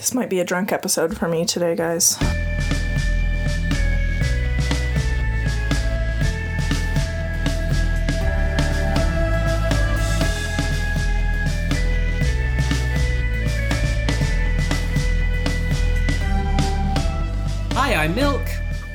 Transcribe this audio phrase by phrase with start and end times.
[0.00, 2.16] This might be a drunk episode for me today, guys.
[17.74, 18.40] Hi, I'm Milk.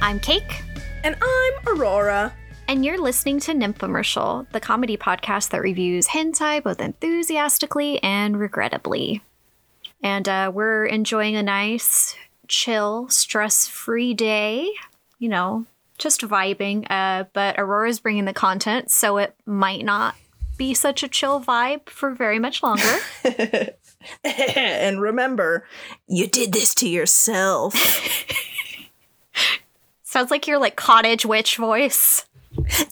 [0.02, 0.64] I'm Cake,
[1.04, 2.34] And I'm Aurora.
[2.68, 9.22] and you're listening to Nymphomercial, the comedy podcast that reviews hentai both enthusiastically and regrettably.
[10.06, 12.16] And uh, we're enjoying a nice,
[12.48, 14.70] chill, stress free day.
[15.18, 15.66] You know,
[15.98, 16.86] just vibing.
[16.92, 20.14] Uh, but Aurora's bringing the content, so it might not
[20.58, 23.00] be such a chill vibe for very much longer.
[24.24, 25.66] and remember,
[26.08, 27.74] you did this to yourself.
[30.04, 32.28] Sounds like your like cottage witch voice.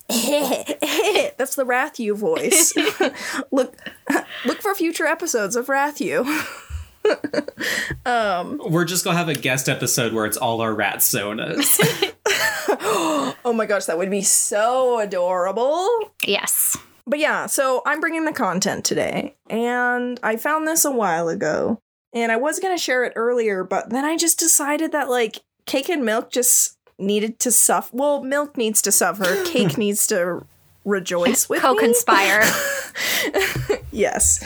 [0.10, 2.74] That's the Wrathu voice.
[3.52, 3.78] look
[4.46, 5.70] look for future episodes of
[7.06, 7.50] Wrathu.
[8.06, 11.80] Um, We're just gonna have a guest episode where it's all our rat sonas.
[13.46, 15.88] Oh my gosh, that would be so adorable.
[16.26, 16.78] Yes.
[17.06, 21.80] But yeah, so I'm bringing the content today, and I found this a while ago,
[22.14, 25.90] and I was gonna share it earlier, but then I just decided that like cake
[25.90, 27.90] and milk just needed to suffer.
[27.96, 29.44] Well, milk needs to suffer.
[29.46, 30.46] Cake needs to
[30.86, 31.62] rejoice with.
[31.62, 32.44] Co-conspire.
[33.92, 34.46] Yes.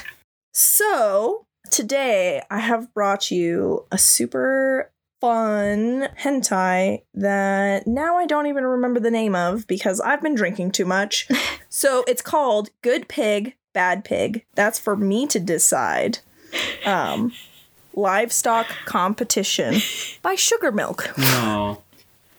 [0.53, 8.65] So today I have brought you a super fun hentai that now I don't even
[8.65, 11.27] remember the name of because I've been drinking too much.
[11.69, 14.45] so it's called Good Pig, Bad Pig.
[14.55, 16.19] That's for me to decide.
[16.85, 17.33] Um,
[17.93, 19.81] livestock competition
[20.21, 21.13] by Sugar Milk.
[21.17, 21.83] no.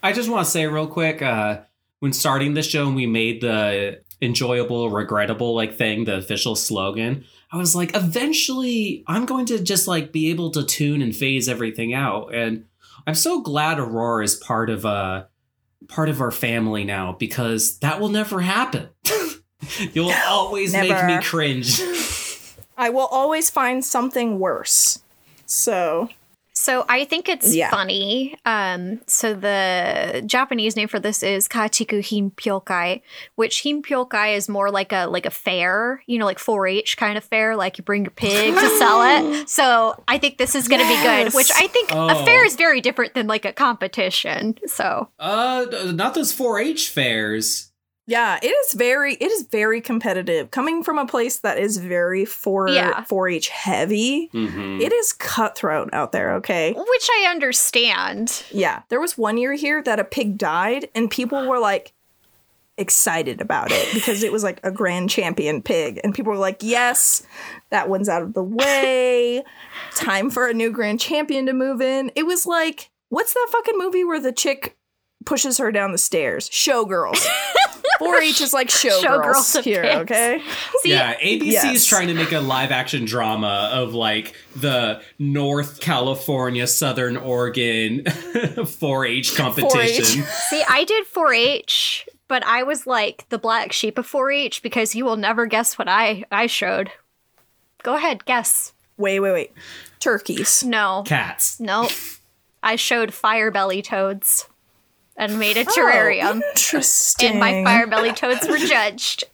[0.03, 1.61] I just want to say real quick, uh,
[1.99, 7.25] when starting the show and we made the enjoyable, regrettable like thing, the official slogan,
[7.51, 11.49] I was like, eventually I'm going to just like be able to tune and phase
[11.49, 12.35] everything out.
[12.35, 12.67] And
[13.07, 15.25] I'm so glad Aurora is part of uh
[15.89, 18.89] part of our family now because that will never happen.
[19.93, 21.81] You'll always make me cringe.
[22.77, 25.03] I will always find something worse.
[25.47, 26.11] So
[26.61, 27.71] So I think it's Yeah.
[27.71, 28.37] funny.
[28.45, 33.01] Um, so the Japanese name for this is Kachiku Hinpyokai,
[33.37, 37.23] which Hinpyokai is more like a like a fair, you know, like 4-H kind of
[37.23, 39.49] fair, like you bring your pig to sell it.
[39.49, 41.33] So I think this is going to be good.
[41.33, 42.25] Which I think a Oh.
[42.25, 44.59] fair is very different than like a competition.
[44.67, 47.68] So Uh, not those 4-H fairs.
[48.11, 50.51] Yeah, it is very it is very competitive.
[50.51, 53.05] Coming from a place that is very 4 Yeah.
[53.05, 54.81] 4-H heavy, Mhm.
[54.81, 56.73] it is cutthroat out there, okay?
[56.73, 58.45] which I understand.
[58.51, 61.93] Yeah, there was one year here that a pig died and people were like
[62.79, 66.59] excited about it because it was like a grand champion pig and people were like,
[66.63, 67.25] "Yes,
[67.69, 69.43] that one's out of the way.
[69.97, 73.77] Time for a new grand champion to move in." It was like, what's that fucking
[73.77, 74.77] movie where the chick
[75.29, 76.49] pushes her down the stairs?
[76.51, 77.25] Showgirls.
[78.01, 80.01] 4-H is like showgirls, Showgirls here, pigs.
[80.03, 80.41] okay?
[80.83, 81.87] See, Yeah, ABC is Yes.
[81.87, 89.35] trying to make a live action drama of like the North California, Southern Oregon 4-H
[89.35, 90.23] competition.
[90.49, 95.05] see, I did 4-H, but I was like the black sheep of 4-H because you
[95.05, 96.93] will never guess what I I showed.
[97.83, 98.73] Go ahead, guess.
[98.97, 99.53] Wait, wait, wait.
[99.99, 100.63] Turkeys.
[100.65, 101.03] No.
[101.05, 101.59] Cats.
[101.59, 101.91] Nope.
[102.63, 104.49] I showed fire belly toads
[105.19, 106.41] and made a Oh, terrarium.
[106.51, 107.33] interesting.
[107.33, 109.25] and my fire belly toads were judged.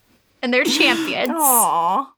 [0.42, 1.30] And they're champions.
[1.32, 2.10] Aw.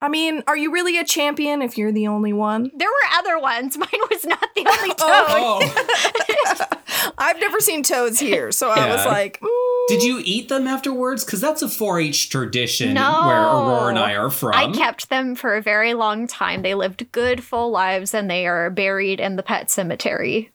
[0.00, 2.70] I mean, are you really a champion if you're the only one?
[2.74, 3.76] There were other ones.
[3.78, 4.96] Mine was not the only toad.
[4.98, 10.66] Oh, I've never seen toads here, so I was like, mm, did you eat them
[10.66, 11.24] afterwards?
[11.24, 13.22] Because that's a 4-H tradition No.
[13.26, 14.54] where Aurora and I are from.
[14.54, 16.62] I kept them for a very long time.
[16.62, 20.50] They lived good, full lives, and they are buried in the pet cemetery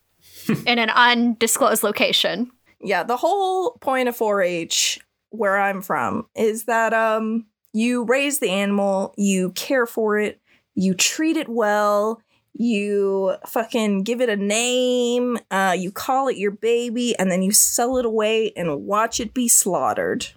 [0.66, 2.52] in an undisclosed location.
[2.82, 5.00] yeah, the whole point of 4-H
[5.30, 10.40] where I'm from is that um you raise the animal, you care for it,
[10.74, 12.22] you treat it well,
[12.54, 17.52] you fucking give it a name, uh you call it your baby and then you
[17.52, 20.28] sell it away and watch it be slaughtered.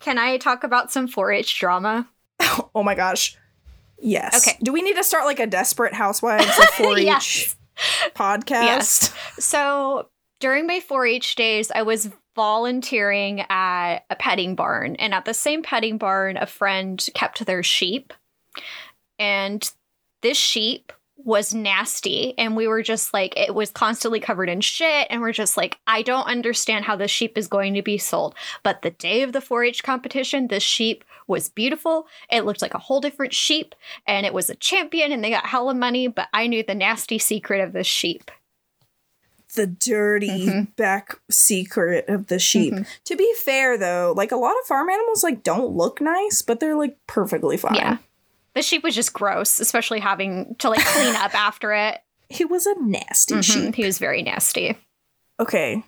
[0.00, 2.08] Can I talk about some 4 H drama?
[2.74, 3.36] Oh my gosh.
[4.00, 4.46] Yes.
[4.46, 4.58] Okay.
[4.62, 7.56] Do we need to start like a desperate housewives of 4-H Yes.
[8.14, 8.50] podcast?
[8.50, 9.14] Yes.
[9.38, 10.08] So
[10.40, 14.96] during my 4 H days, I was volunteering at a petting barn.
[14.96, 18.12] And at the same petting barn, a friend kept their sheep.
[19.18, 19.70] And
[20.22, 25.06] this sheep was nasty and we were just like it was constantly covered in shit
[25.08, 28.34] and we're just like I don't understand how this sheep is going to be sold.
[28.62, 32.06] But the day of the 4-H competition, this sheep was beautiful.
[32.30, 33.74] It looked like a whole different sheep
[34.06, 37.18] and it was a champion and they got hella money, but I knew the nasty
[37.18, 38.30] secret of this sheep.
[39.54, 40.74] The dirty Mhm.
[40.76, 42.74] back secret of the sheep.
[42.74, 42.86] Mhm.
[43.04, 46.58] To be fair though, like a lot of farm animals like don't look nice, but
[46.60, 47.76] they're like perfectly fine.
[47.76, 47.98] Yeah.
[48.54, 52.00] The sheep was just gross, especially having to like clean up after it.
[52.28, 53.44] He was a nasty Mhm.
[53.44, 53.74] sheep.
[53.76, 54.76] He was very nasty.
[55.38, 55.84] Okay.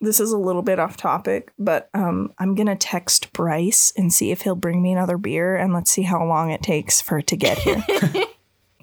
[0.00, 4.12] This is a little bit off topic, but um I'm going to text Bryce and
[4.12, 7.18] see if he'll bring me another beer and let's see how long it takes for
[7.18, 7.84] it to get here.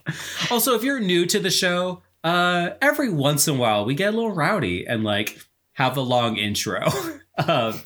[0.51, 4.13] Also, if you're new to the show, uh, every once in a while we get
[4.13, 5.39] a little rowdy and like
[5.73, 6.81] have a long intro.
[7.47, 7.81] um,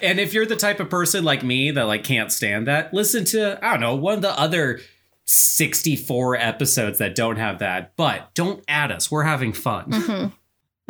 [0.00, 3.24] and if you're the type of person like me that like can't stand that, listen
[3.26, 4.80] to I don't know one of the other
[5.26, 7.92] 64 episodes that don't have that.
[7.96, 9.10] But don't add us.
[9.10, 9.90] We're having fun.
[9.90, 10.32] Mhm.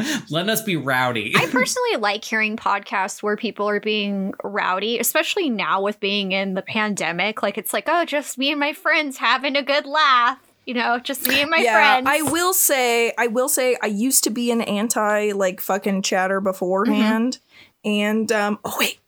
[0.31, 1.33] Let us be rowdy.
[1.37, 6.55] I personally like hearing podcasts where people are being rowdy, especially now with being in
[6.55, 7.43] the pandemic.
[7.43, 10.39] Like it's like, oh, just me and my friends having a good laugh.
[10.67, 12.07] You know, just me and my yeah, friends.
[12.09, 16.41] I will say, I will say, I used to be an anti like fucking chatter
[16.41, 17.39] beforehand,
[17.85, 19.01] and um, oh wait,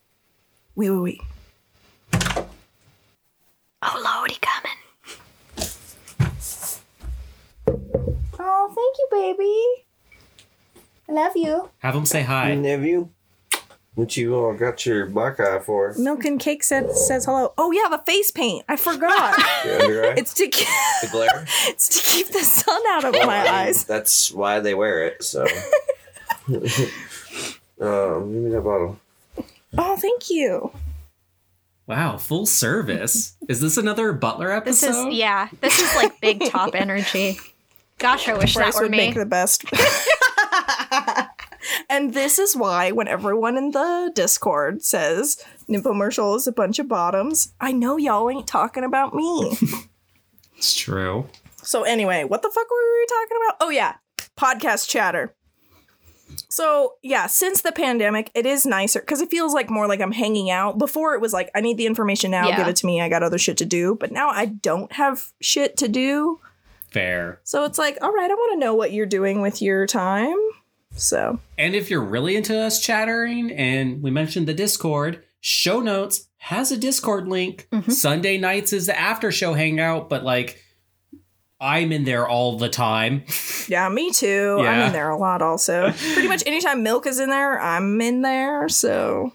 [0.75, 1.21] wait, wait, wait.
[3.83, 4.73] Oh Lordy, coming.
[8.39, 9.85] Oh, thank you, baby.
[11.09, 11.71] I love you.
[11.79, 12.55] have them say hi.
[12.55, 13.09] Nephew,
[13.95, 15.95] what you all got your black eye for?
[15.99, 17.53] Milk and cake said says hello.
[17.59, 18.65] Oh yeah, the face paint.
[18.69, 19.37] I forgot.
[19.65, 20.15] The under eye?
[20.17, 20.67] it's to keep,
[21.03, 21.47] the glare?
[21.67, 23.85] it's to keep the sun out of my eyes.
[23.85, 25.43] That's why they wear it, so.
[25.45, 25.49] um,
[28.33, 28.99] give me that bottle.
[29.77, 30.73] Oh, thank you.
[31.87, 33.35] Wow, full service.
[33.49, 35.09] Is this another Butler This episode?
[35.09, 35.49] is yeah.
[35.61, 37.39] This is like big top energy.
[37.99, 38.99] Gosh, I wish Bryce that were would me.
[38.99, 39.65] make the best.
[41.89, 46.89] and this is why when everyone in the Discord says Nymphomercial is a bunch of
[46.89, 49.57] bottoms, I know y'all ain't talking about me.
[50.57, 51.27] It's true.
[51.65, 53.57] so anyway, what the fuck were we talking about?
[53.61, 53.95] Oh yeah,
[54.39, 55.35] podcast chatter.
[56.49, 60.13] So yeah, since the pandemic, it is nicer because it feels like more like I'm
[60.13, 60.79] hanging out.
[60.79, 62.59] Before it was like I need the information now, Yeah.
[62.59, 63.01] give it to me.
[63.01, 63.97] I got other shit to do.
[63.99, 66.39] But now I don't have shit to do.
[66.93, 67.41] Fair.
[67.45, 70.37] So it's like, all right, I want to know what you're doing with your time.
[70.95, 76.29] So And if you're really into us chattering, and we mentioned the Discord, show notes
[76.37, 77.67] has a Discord link.
[77.73, 77.91] Mhm.
[77.91, 80.59] Sunday nights is the after show hangout, but like
[81.61, 83.23] I'm in there all the time.
[83.69, 84.59] yeah, me too.
[84.61, 85.93] I'm in there a lot also.
[85.93, 88.69] Pretty much anytime Milk is in there, I'm in there.
[88.69, 89.33] So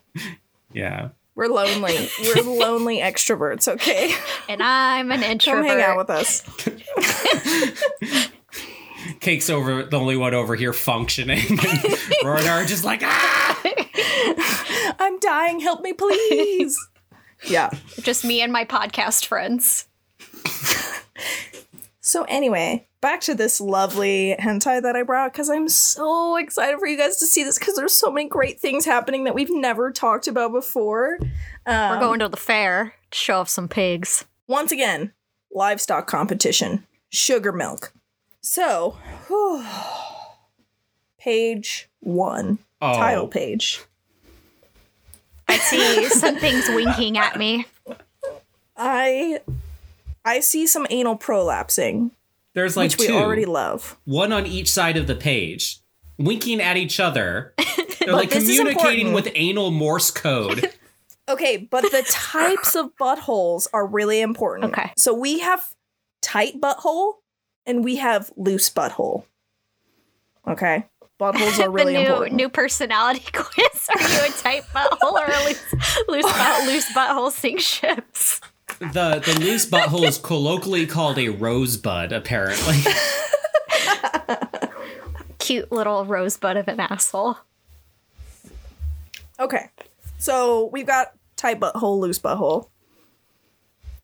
[0.74, 1.10] Yeah.
[1.36, 2.10] we're lonely.
[2.22, 4.14] we're lonely extroverts, okay?
[4.50, 5.66] And I'm an introvert.
[5.68, 5.80] Come introvert.
[5.80, 6.44] hang out with us.
[9.20, 11.46] Cake's over the only one over here functioning.
[11.50, 13.62] and we're just like, ah!
[15.00, 15.60] I'm dying.
[15.60, 16.78] Help me, please.
[17.48, 17.70] yeah.
[18.02, 19.88] Just me and my podcast friends.
[22.08, 26.88] So anyway, back to this lovely hentai that I brought because I'm so excited for
[26.88, 29.92] you guys to see this because there's so many great things happening that we've never
[29.92, 31.20] talked about before.
[31.66, 34.24] Um, We're going to the fair to show off some pigs.
[34.48, 35.12] once again
[35.54, 37.94] livestock competition, sugar milk.
[38.42, 39.64] So, whew,
[41.20, 43.82] page one, Oh, title page.
[45.48, 47.66] I see something's winking at me.
[48.76, 49.40] I
[50.26, 52.12] I see some anal prolapsing,
[52.54, 53.98] there's like which we two, already love.
[54.06, 55.80] one on each side of the page,
[56.18, 57.54] winking at each other.
[58.00, 60.72] They're like communicating with anal Morse code.
[61.30, 64.72] Okay, but the types of buttholes are really important.
[64.72, 64.94] Okay.
[64.96, 65.76] So we have
[66.28, 67.14] tight butthole
[67.66, 69.24] and we have loose butthole.
[70.46, 70.86] Okay.
[71.20, 72.36] Buttholes are really the new important.
[72.36, 73.90] new personality quiz.
[73.96, 75.74] Are you a tight butthole or a loose
[76.10, 78.42] loose, butt, loose butthole sink ships?
[78.80, 82.76] The the loose butthole is colloquially called a rosebud, apparently.
[85.40, 87.38] Cute little rosebud of an asshole.
[89.40, 89.70] Okay.
[90.18, 92.68] So we've got tight butthole, loose butthole.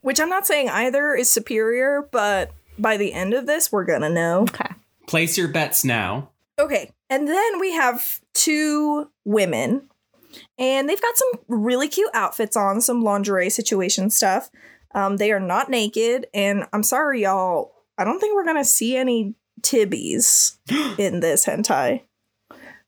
[0.04, 4.10] Which I'm not saying either is superior, but by the end of this, we're gonna
[4.10, 4.42] know.
[4.42, 4.70] Okay.
[5.08, 6.30] Place your bets now.
[6.60, 6.92] Okay.
[7.10, 9.90] And then we have two women,
[10.58, 14.50] and they've got some really cute outfits on, some lingerie situation stuff.
[14.94, 17.72] Um, they are not naked, and I'm sorry, y'all.
[17.98, 20.58] I don't think we're gonna see any tibbies
[21.00, 22.02] in this hentai.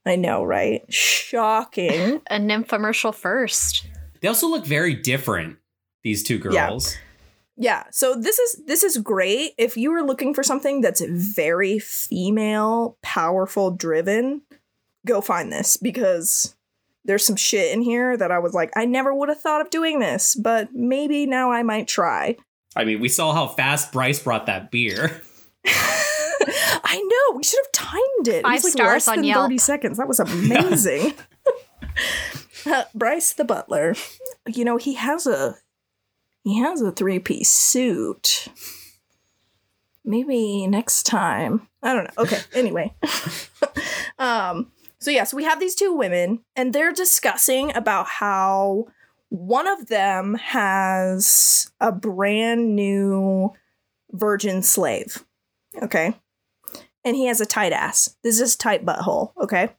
[0.06, 0.82] I know, right?
[0.94, 2.22] Shocking.
[2.30, 3.88] A nymphomercial first.
[4.22, 5.58] They also look very different,
[6.04, 6.94] these two girls.
[6.94, 7.02] Yeah,
[7.90, 12.98] so this is this is great if you are looking for something that's very female,
[13.02, 14.42] powerful, driven.
[15.06, 16.56] Go find this because
[17.06, 19.70] there's some shit in here that I was like, I never would have thought of
[19.70, 22.36] doing this, but maybe now I might try.
[22.76, 25.22] I mean, we saw how fast Bryce brought that beer.
[25.68, 28.46] I know we should have timed it.
[28.46, 29.46] it was like stars less on than Yelp.
[29.46, 29.98] thirty seconds.
[29.98, 31.14] That was amazing.
[32.66, 33.96] Uh, Bryce the butler,
[34.48, 35.56] you know he has a
[36.46, 38.48] he has a three piece suit.
[40.06, 41.68] Maybe next time.
[41.82, 42.24] I don't know.
[42.24, 42.40] Okay.
[42.54, 42.94] Anyway,
[44.20, 44.72] um.
[45.00, 48.86] So yeah, so we have these two women, and they're discussing about how
[49.30, 53.52] one of them has a brand new
[54.12, 55.26] virgin slave.
[55.82, 56.14] Okay.
[57.04, 58.16] And he has a tight ass.
[58.24, 59.34] This is tight butthole.
[59.42, 59.70] Okay.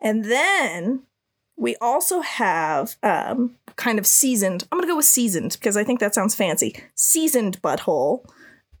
[0.00, 1.04] And then
[1.58, 4.66] we also have um kind of seasoned.
[4.70, 6.82] I'm gonna go with seasoned because I think that sounds fancy.
[6.94, 8.24] Seasoned butthole.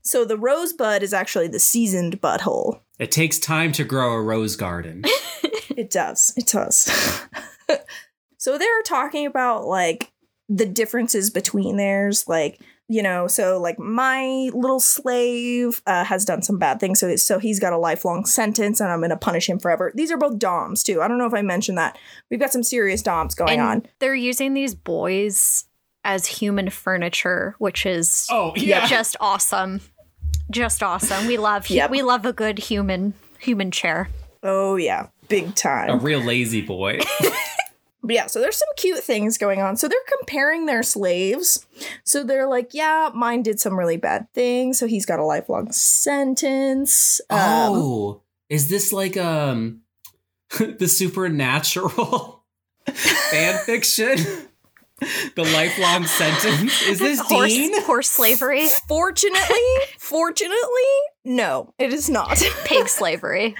[0.02, 2.80] So the rosebud is actually the seasoned butthole.
[2.98, 5.04] It takes time to grow a rose garden.
[5.78, 6.34] It does.
[6.36, 6.90] It does.
[8.36, 10.10] so they're talking about like
[10.48, 16.40] the differences between theirs, like you know, so like my little slave uh, has done
[16.42, 19.48] some bad things, so so he's got a lifelong sentence, and I'm going to punish
[19.48, 19.92] him forever.
[19.94, 21.02] These are both doms too.
[21.02, 21.98] I don't know if I mentioned that.
[22.30, 23.86] We've got some serious doms going and on.
[23.98, 25.66] they're using these boys
[26.04, 29.80] as human furniture, which is Oh, yeah, just awesome.
[30.50, 31.26] Just awesome.
[31.26, 31.90] We love Yep.
[31.90, 34.08] we love a good human human chair.
[34.42, 35.90] Oh yeah, big time.
[35.90, 37.00] A real lazy boy.
[38.02, 39.76] But yeah, so there's some cute things going on.
[39.76, 41.66] So they're comparing their slaves.
[42.04, 45.72] So they're like, yeah, mine did some really bad things, so he's got a lifelong
[45.72, 47.20] sentence.
[47.28, 49.82] Um, oh, is this like um
[50.58, 52.44] the supernatural
[52.86, 54.18] fan fiction?
[55.36, 56.82] the lifelong sentence?
[56.82, 57.82] Is this horse Dean?
[57.82, 59.56] horse slavery, Fortunately,
[60.08, 60.56] fortunately,
[61.24, 62.42] no, it is not.
[62.64, 63.54] pig slavery.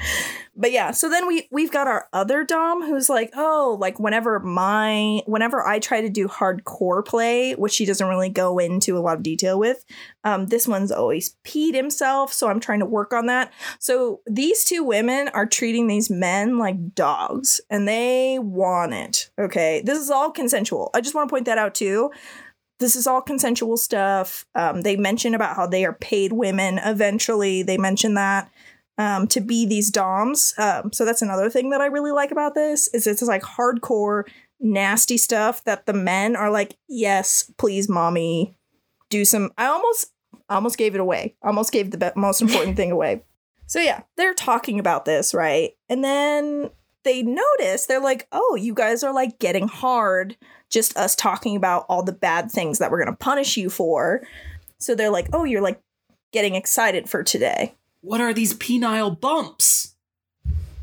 [0.57, 4.41] but yeah, so then we we've got our other dom who's like, oh, like whenever
[4.41, 9.01] my whenever I try to do hardcore play, which she doesn't really go into a
[9.01, 9.85] lot of detail with,
[10.25, 13.53] um, this one's always peed himself, so I'm trying to work on that.
[13.79, 19.29] So these two women are treating these men like dogs, and they want it.
[19.39, 20.91] Okay, this is all consensual.
[20.95, 22.11] I just want to point that out too.
[22.79, 24.47] This is all consensual stuff.
[24.55, 26.79] Um, they mention about how they are paid women.
[26.79, 28.51] Eventually, they mention that
[28.99, 30.55] um, to be these doms.
[30.59, 34.25] Um, so that's another thing that I really like about this is it's like hardcore,
[34.61, 38.57] nasty stuff that the men are like, yes, please, mommy,
[39.09, 39.53] do some.
[39.57, 40.13] I almost,
[40.49, 41.37] almost gave it away.
[41.43, 43.23] Almost gave the be- most important thing away.
[43.67, 45.73] So yeah, they're talking about this, right?
[45.89, 46.71] And then
[47.09, 50.37] they notice they're like, oh, you guys are like getting hard.
[50.69, 54.23] Just us talking about all the bad things that we're gonna punish you for.
[54.77, 55.81] So they're like, oh, you're like
[56.33, 57.75] getting excited for today.
[58.03, 59.95] What are these penile bumps?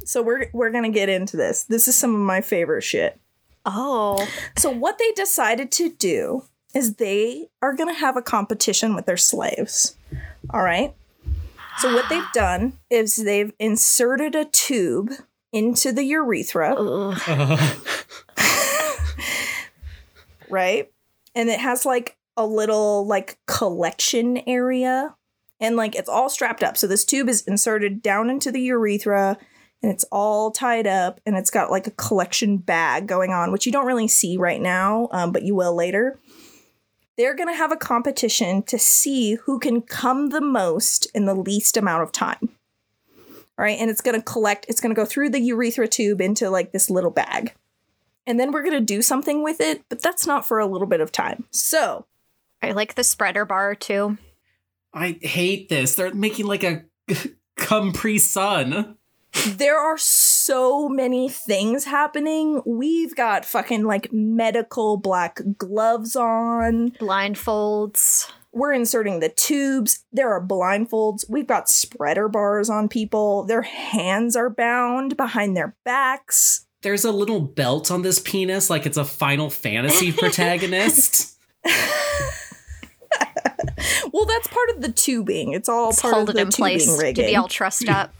[0.03, 1.63] So we're we're gonna get into this.
[1.63, 3.19] This is some of my favorite shit.
[3.63, 4.27] Oh,
[4.57, 9.15] So what they decided to do is they are gonna have a competition with their
[9.15, 9.95] slaves.
[10.49, 10.95] All right.
[11.77, 15.11] So what they've done is they've inserted a tube
[15.55, 16.75] into the urethra,
[20.49, 20.91] right?
[21.33, 25.15] And it has like a little like collection area
[25.61, 26.75] and like it's all strapped up.
[26.75, 29.37] So this tube is inserted down into the urethra
[29.81, 33.65] and it's all tied up and it's got like a collection bag going on, which
[33.65, 36.19] you don't really see right now, um, but you will later.
[37.17, 41.33] They're going to have a competition to see who can come the most in the
[41.33, 42.49] least amount of time.
[43.57, 43.79] All right.
[43.79, 46.71] And it's going to collect, it's going to go through the urethra tube into like
[46.71, 47.53] this little bag.
[48.27, 50.87] And then we're going to do something with it, but that's not for a little
[50.87, 51.45] bit of time.
[51.51, 52.05] So
[52.61, 54.17] I like the spreader bar too.
[54.93, 55.95] I hate this.
[55.95, 56.85] They're making like a
[57.55, 58.97] Capri Sun.
[59.47, 62.61] there are so many things happening.
[62.65, 66.91] We've got fucking like medical black gloves on.
[66.91, 68.31] Blindfolds.
[68.55, 70.05] We're inserting the tubes.
[70.13, 71.29] There are blindfolds.
[71.29, 73.43] We've got spreader bars on people.
[73.43, 76.65] Their hands are bound behind their backs.
[76.81, 81.37] There's a little belt on this penis, like it's a Final Fantasy protagonist.
[84.13, 85.51] Well, that's part of the tubing.
[85.53, 87.89] It's all Let's part hold of it the in tubing place to be all trussed
[87.89, 88.13] up.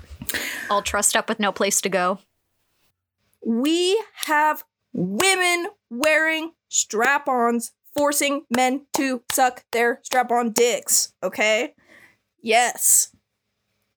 [0.69, 2.19] all trussed up with no place to go.
[3.45, 11.73] we have women wearing strap-ons forcing men to suck their strap-on dicks okay
[12.41, 13.15] yes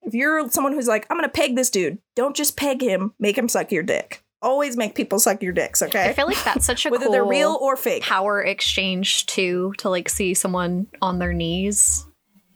[0.02, 3.36] if you're someone who's like i'm gonna peg this dude don't just peg him make
[3.36, 6.08] him suck your dick always make people suck your dicks, okay?
[6.08, 8.02] I feel like that's such a Whether cool they're real or fake.
[8.02, 12.06] power exchange too to like see someone on their knees.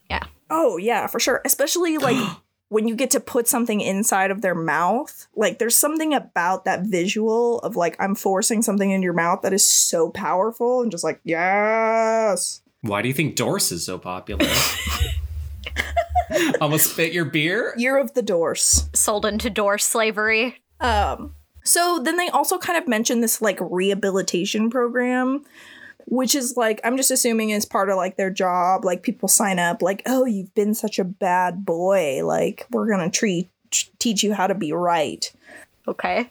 [0.09, 0.23] Yeah.
[0.51, 1.41] Oh, yeah, for sure.
[1.45, 2.17] Especially like
[2.73, 5.29] when you get to put something inside of their mouth.
[5.37, 9.53] Like there's something about that visual of like I'm forcing something in your mouth that
[9.53, 12.63] is so powerful and just like, yes.
[12.81, 14.47] Why do you think Dorse is so popular?
[16.63, 17.75] Almost spit your beer?
[17.77, 18.89] Year of the Dorse.
[18.95, 20.63] Sold into door slavery.
[20.81, 25.45] Um, so then they also kind of mentioned this like rehabilitation program,
[26.07, 28.85] which is like I'm just assuming is part of like their job.
[28.85, 32.25] Like people sign up, like, oh, you've been such a bad boy.
[32.25, 33.49] Like we're gonna treat
[33.99, 35.33] teach you how to be right.
[35.89, 36.31] Okay.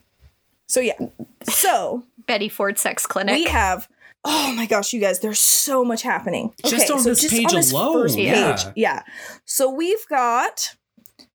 [0.67, 0.97] So yeah.
[1.43, 3.35] So Betty Ford Sex Clinic.
[3.35, 3.87] we have.
[4.23, 5.19] Oh my gosh, you guys!
[5.19, 6.53] There's so much happening.
[6.63, 8.55] Okay, Just on this page alone, first yeah.
[8.55, 9.01] page, yeah.
[9.45, 10.75] So we've got.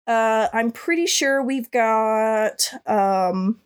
[0.07, 3.59] Uh, I'm pretty sure we've got um,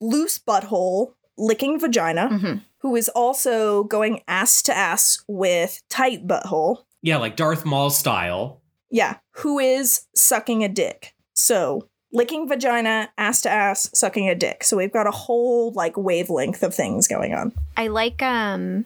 [0.00, 2.62] loose butthole licking vagina, Mhm.
[2.80, 6.84] Who is also going ass to ass with tight butthole.
[7.02, 8.60] Yeah, like Darth Maul style.
[8.90, 11.14] Yeah, who is sucking a dick.
[11.34, 14.64] So licking vagina, ass to ass, sucking a dick.
[14.64, 17.52] So we've got a whole like wavelength of things going on.
[17.76, 18.84] I like um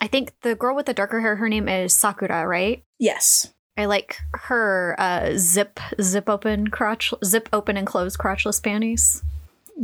[0.00, 2.82] I think the girl with the darker hair, her name is Sakura, right?
[2.98, 3.52] Yes.
[3.76, 9.22] I like her uh zip zip open crotch zip open and close crotchless panties.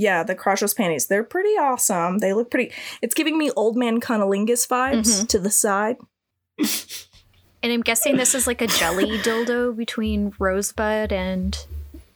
[0.01, 1.07] Yeah, the crotchless panties.
[1.07, 2.19] They're pretty awesome.
[2.19, 2.73] They look pretty.
[3.03, 5.29] It's giving me old man cunnilingus vibes Mhm.
[5.29, 5.97] to the side.
[7.63, 11.59] And I'm guessing this is like a jelly dildo between Rosebud and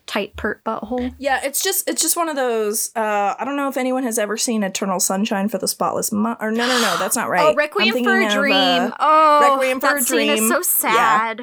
[0.07, 1.13] tight pert butthole.
[1.19, 2.93] Yeah, it's just it's just one of those.
[2.95, 6.37] Uh, I don't know if anyone has ever seen Eternal Sunshine for the Spotless Mind.
[6.41, 7.53] Or no, no, no, that's not right.
[7.53, 8.55] Oh, Requiem for a of, Dream.
[8.55, 10.63] uh, oh, Requiem for that a scene is Dream.
[10.63, 10.95] so Yeah.
[10.95, 11.41] sad.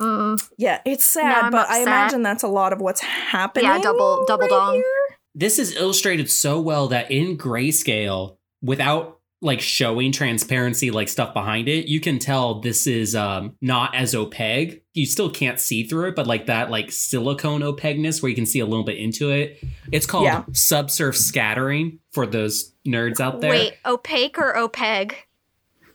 [0.00, 0.48] Mm.
[0.56, 3.66] yeah, it's sad, but I imagine that's a lot of what's happening.
[3.66, 4.74] Yeah, double- double right dong.
[4.76, 4.84] here.
[5.34, 11.66] This is illustrated so well that in grayscale, without like showing transparency like stuff behind
[11.66, 14.84] it, you can tell this is um not as opaque.
[14.92, 18.44] You still can't see through it, but like that like silicone opaqueness where you can
[18.44, 19.62] see a little bit into it.
[19.92, 20.42] It's called Yeah.
[20.50, 23.50] subsurf scattering for those nerds out there.
[23.50, 25.14] Wait, opaque or opeg?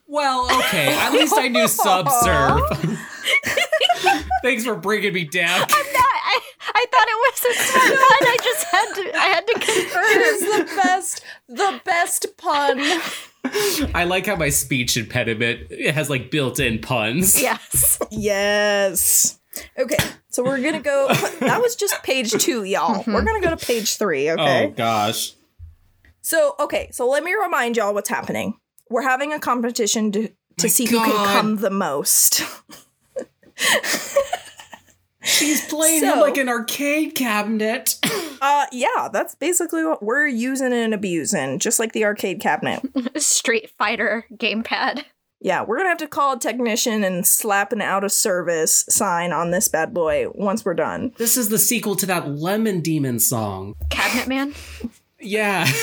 [0.08, 0.88] Well, okay.
[0.98, 2.62] At least I knew subsurf.
[4.44, 5.62] Thanks for bringing me down.
[5.62, 6.06] I'm not.
[6.06, 6.40] I,
[6.74, 8.28] I thought it was a smart pun.
[8.28, 9.16] I just had to.
[9.18, 10.06] I had to confirm.
[10.06, 12.80] It is the best, the best pun.
[13.94, 17.40] I like how my speech impediment it has like built-in puns.
[17.42, 18.00] yes.
[18.10, 19.40] Yes.
[19.78, 19.98] Okay,
[20.30, 21.08] so we're gonna go.
[21.40, 23.04] That was just page two, y'all.
[23.08, 23.26] We're mm-hmm.
[23.26, 24.30] gonna go to page three.
[24.30, 24.66] Okay.
[24.66, 25.36] Oh gosh.
[26.26, 28.58] So, okay, so let me remind y'all what's happening.
[28.90, 32.42] We're having a competition to, to My see who can come the most.
[35.26, 37.96] She's playing So- him like an arcade cabinet.
[38.42, 42.82] Uh, yeah, that's basically what we're using and abusing, just like the arcade cabinet.
[43.18, 45.06] Street Fighter gamepad.
[45.40, 49.32] Yeah, we're gonna have to call a technician and slap an out of service sign
[49.32, 51.14] on this bad boy once we're done.
[51.18, 53.76] this is the sequel to that Lemon Demon song.
[53.90, 54.54] Cabinet Man.
[55.20, 55.66] Yeah.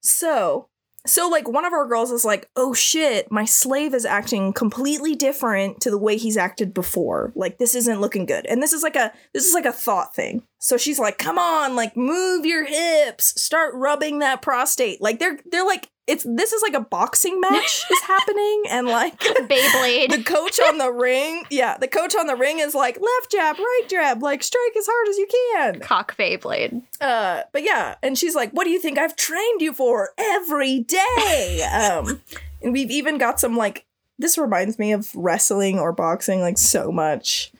[0.00, 0.68] So,
[1.08, 5.14] so like one of our girls is like, "Oh shit, my slave is acting completely
[5.14, 7.32] different to the way he's acted before.
[7.34, 10.14] Like this isn't looking good." And this is like a this is like a thought
[10.14, 10.42] thing.
[10.58, 15.38] So she's like, "Come on, like move your hips, start rubbing that prostate." Like they're
[15.50, 20.10] they're like it's this is like a boxing match is happening and like Beyblade.
[20.16, 23.58] the coach on the ring, yeah, the coach on the ring is like left jab,
[23.58, 25.80] right jab, like strike as hard as you can.
[25.80, 26.82] Cock Beyblade.
[27.00, 30.80] Uh, but yeah, and she's like, "What do you think I've trained you for every
[30.80, 32.22] day?" Um,
[32.62, 33.84] and we've even got some like
[34.18, 37.52] this reminds me of wrestling or boxing like so much.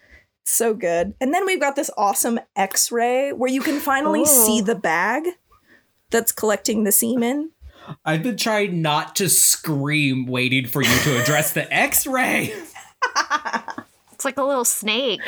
[0.45, 1.15] So good.
[1.21, 4.25] And then we've got this awesome X-ray where you can finally Oh.
[4.25, 5.25] see the bag
[6.11, 7.51] that's collecting the semen.
[8.05, 12.55] I've been trying not to scream waiting for you to address the X-ray.
[14.18, 15.20] It's like a little snake.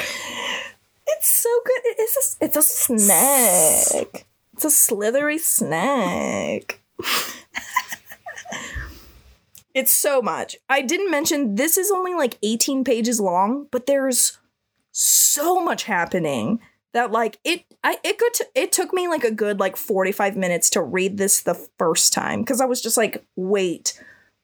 [1.06, 1.80] It's so good.
[1.84, 4.26] It is a, it's a snake.
[4.52, 6.82] It's a slithery snake.
[9.74, 10.56] it's so much.
[10.68, 14.38] I didn't mention this is only like 18 pages long, but there's
[14.90, 16.58] so much happening
[16.94, 20.37] that like it I it could t- it took me like a good like 45
[20.37, 24.00] minutes to read this the first time cuz I was just like, "Wait,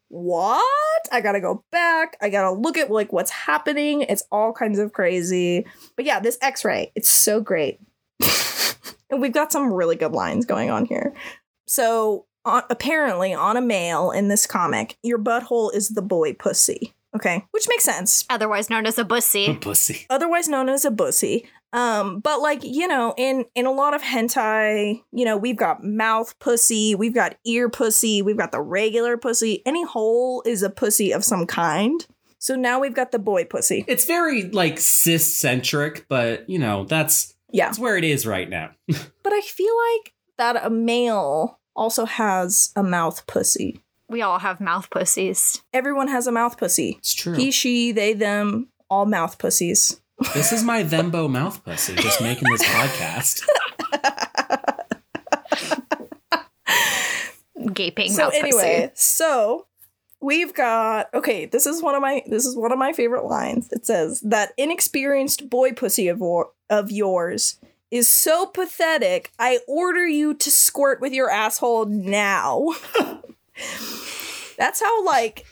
[0.09, 1.09] what?
[1.11, 2.17] I gotta go back.
[2.21, 4.03] I gotta look at like what's happening.
[4.03, 5.67] It's all kinds of crazy.
[5.97, 7.81] But yeah, this X-ray, it's so great.
[9.11, 11.15] and we've got some really good lines going on here.
[11.67, 16.95] So apparently, on a male in this comic, your butthole is the boy pussy.
[17.17, 18.25] Okay, which makes sense.
[18.31, 19.55] Otherwise known as a bussy.
[19.61, 20.07] Pussy.
[20.11, 21.49] Otherwise known as a bussy.
[21.73, 25.83] Um, but like you know, in in a lot of hentai, you know, we've got
[25.83, 29.63] mouth pussy, we've got ear pussy, we've got the regular pussy.
[29.67, 32.07] Any hole is a pussy of some kind.
[32.39, 33.85] So now we've got the boy pussy.
[33.89, 38.49] It's very like cis centric, but you know that's Yeah, that's where it is right
[38.49, 38.71] now.
[38.87, 43.81] but I feel like that a male also has a mouth pussy.
[44.09, 45.63] We all have mouth pussies.
[45.73, 46.97] Everyone has a mouth pussy.
[46.99, 47.35] It's true.
[47.35, 50.01] He, she, they, them, all mouth pussies.
[50.35, 53.43] this is my Thembo mouth pussy, just making this podcast.
[57.73, 58.93] Gaping so mouth anyway, pussy.
[58.95, 59.67] so
[60.21, 61.47] we've got okay.
[61.47, 63.69] This is one of my this is one of my favorite lines.
[63.73, 67.59] It says that inexperienced boy pussy of or, of yours
[67.91, 69.33] is so pathetic.
[69.39, 72.69] I order you to squirt with your asshole now.
[74.59, 75.47] That's how like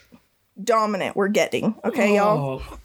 [0.61, 1.75] dominant we're getting.
[1.83, 2.61] Okay, y'all.
[2.61, 2.77] Oh,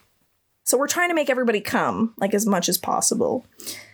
[0.65, 3.47] So we're trying to make everybody come like as much as possible.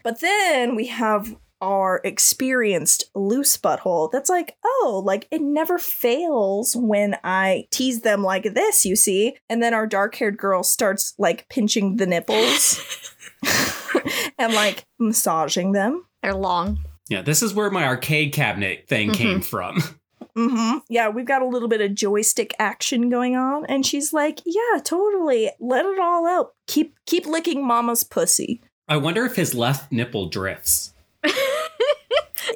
[0.03, 6.77] But then we have our experienced loose butthole that's like, oh, like it never fails
[6.77, 9.37] when I tease them like this, you see.
[9.49, 13.15] And then our dark haired girl starts like pinching the nipples
[14.39, 16.05] and like massaging them.
[16.23, 16.79] They're long.
[17.09, 19.17] Yeah, this is where my arcade cabinet thing mm-hmm.
[19.17, 19.83] came from.
[20.37, 20.79] Mm-hmm.
[20.89, 24.81] Yeah, we've got a little bit of joystick action going on, and she's like, "Yeah,
[24.85, 25.51] totally.
[25.59, 26.55] Let it all out.
[26.67, 30.93] Keep keep licking Mama's pussy." I wonder if his left nipple drifts.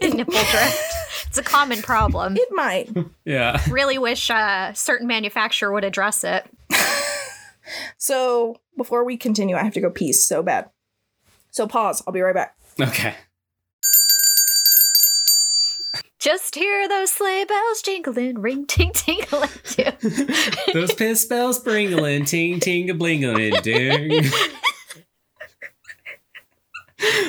[0.03, 0.95] Nipple drift.
[1.27, 2.37] It's a common problem.
[2.37, 2.91] It might.
[3.25, 3.61] Yeah.
[3.71, 6.45] Really wish a certain manufacturer would address it.
[7.99, 10.71] So before we continue, I have to go pee so bad.
[11.53, 12.03] So pause.
[12.05, 12.57] I'll be right back.
[12.81, 13.15] Okay.
[16.21, 19.49] Just hear those sleigh bells jingling, ring ting tingling.
[20.75, 24.25] Those piss bells springling, ting ting a blingling, ding.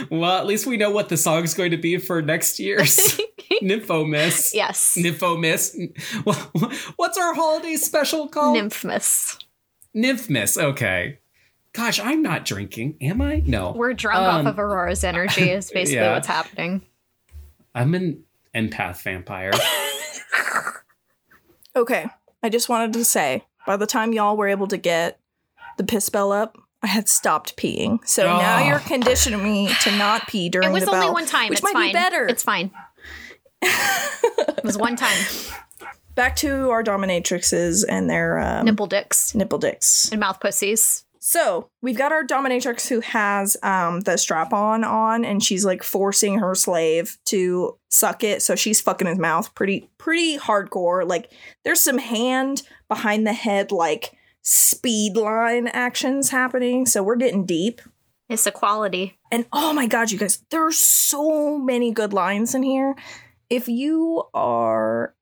[0.09, 3.17] well, at least we know what the song's going to be for next year's
[3.61, 4.53] Nympho Miss.
[4.53, 4.97] yes.
[4.99, 5.77] Nympho Miss.
[6.97, 8.57] What's our holiday special called?
[8.57, 9.41] Nymphmas.
[9.93, 10.57] Nymph Miss.
[10.57, 11.19] Okay.
[11.73, 12.97] Gosh, I'm not drinking.
[12.99, 13.41] Am I?
[13.45, 13.71] No.
[13.71, 16.13] We're drunk Um, off of Aurora's energy is basically yeah.
[16.13, 16.81] what's happening.
[17.73, 19.51] I'm an empath vampire.
[21.75, 22.05] Okay.
[22.43, 25.19] I just wanted to say, by the time y'all were able to get
[25.77, 28.05] the piss spell up, I had stopped peeing.
[28.05, 28.67] So now Oh.
[28.67, 31.49] you're conditioning me to not pee during It was the only bell, one time.
[31.49, 31.89] which it's might fine.
[31.89, 32.25] be better.
[32.27, 32.71] It's fine.
[33.61, 35.17] it was one time.
[36.15, 40.09] Back to our dominatrixes and their um, Nipple dicks nipple dicks.
[40.11, 41.05] and mouth pussies.
[41.31, 45.81] So we've got our dominatrix who has um, the strap on on, and she's like
[45.81, 48.41] forcing her slave to suck it.
[48.41, 51.07] So she's fucking his mouth pretty pretty hardcore.
[51.07, 51.31] Like
[51.63, 56.85] there's some hand behind the head like speed line actions happening.
[56.85, 57.79] So we're getting deep.
[58.27, 59.17] It's equality.
[59.31, 62.93] And oh my god, you guys, there are so many good lines in here.
[63.49, 65.15] If you are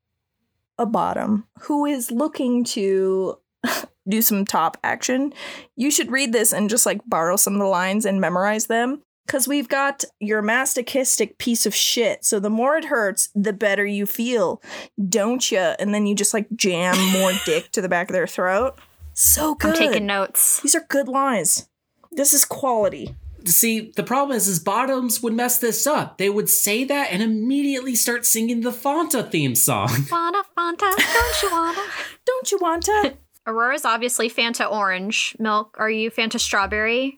[0.79, 3.37] a bottom who is looking to
[4.09, 5.33] do some top action,
[5.75, 9.01] you should read this and just like borrow some of the lines and memorize them.
[9.25, 12.25] Because we've got your masochistic piece of shit.
[12.25, 14.59] So the more it hurts, the better you feel,
[15.07, 15.59] don't you?
[15.59, 18.79] And then you just like jam more dick to the back of their throat.
[19.13, 19.75] So good.
[19.75, 20.61] I'm taking notes.
[20.61, 21.69] These are good lines.
[22.11, 23.15] This is quality.
[23.45, 26.17] See, the problem is, is bottoms would mess this up.
[26.17, 29.89] They would say that and immediately start singing the Fanta theme song.
[30.11, 31.81] Wanna Fanta, don't you wanna?
[32.25, 33.17] Don't you want to?
[33.49, 35.35] Aurora's obviously Fanta orange.
[35.39, 37.17] Milk, are you Fanta strawberry?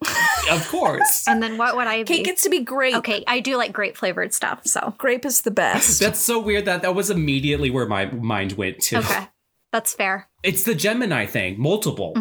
[0.50, 1.28] of course.
[1.28, 2.06] And then what would I be?
[2.06, 2.96] Cake gets to be grape.
[2.96, 4.94] okay, I do like grape flavored stuff, so.
[4.98, 6.00] Grape is the best.
[6.00, 8.98] That's so weird that that was immediately where my mind went to.
[9.00, 9.28] Okay.
[9.72, 10.28] That's fair.
[10.44, 12.14] It's the Gemini thing, multiple.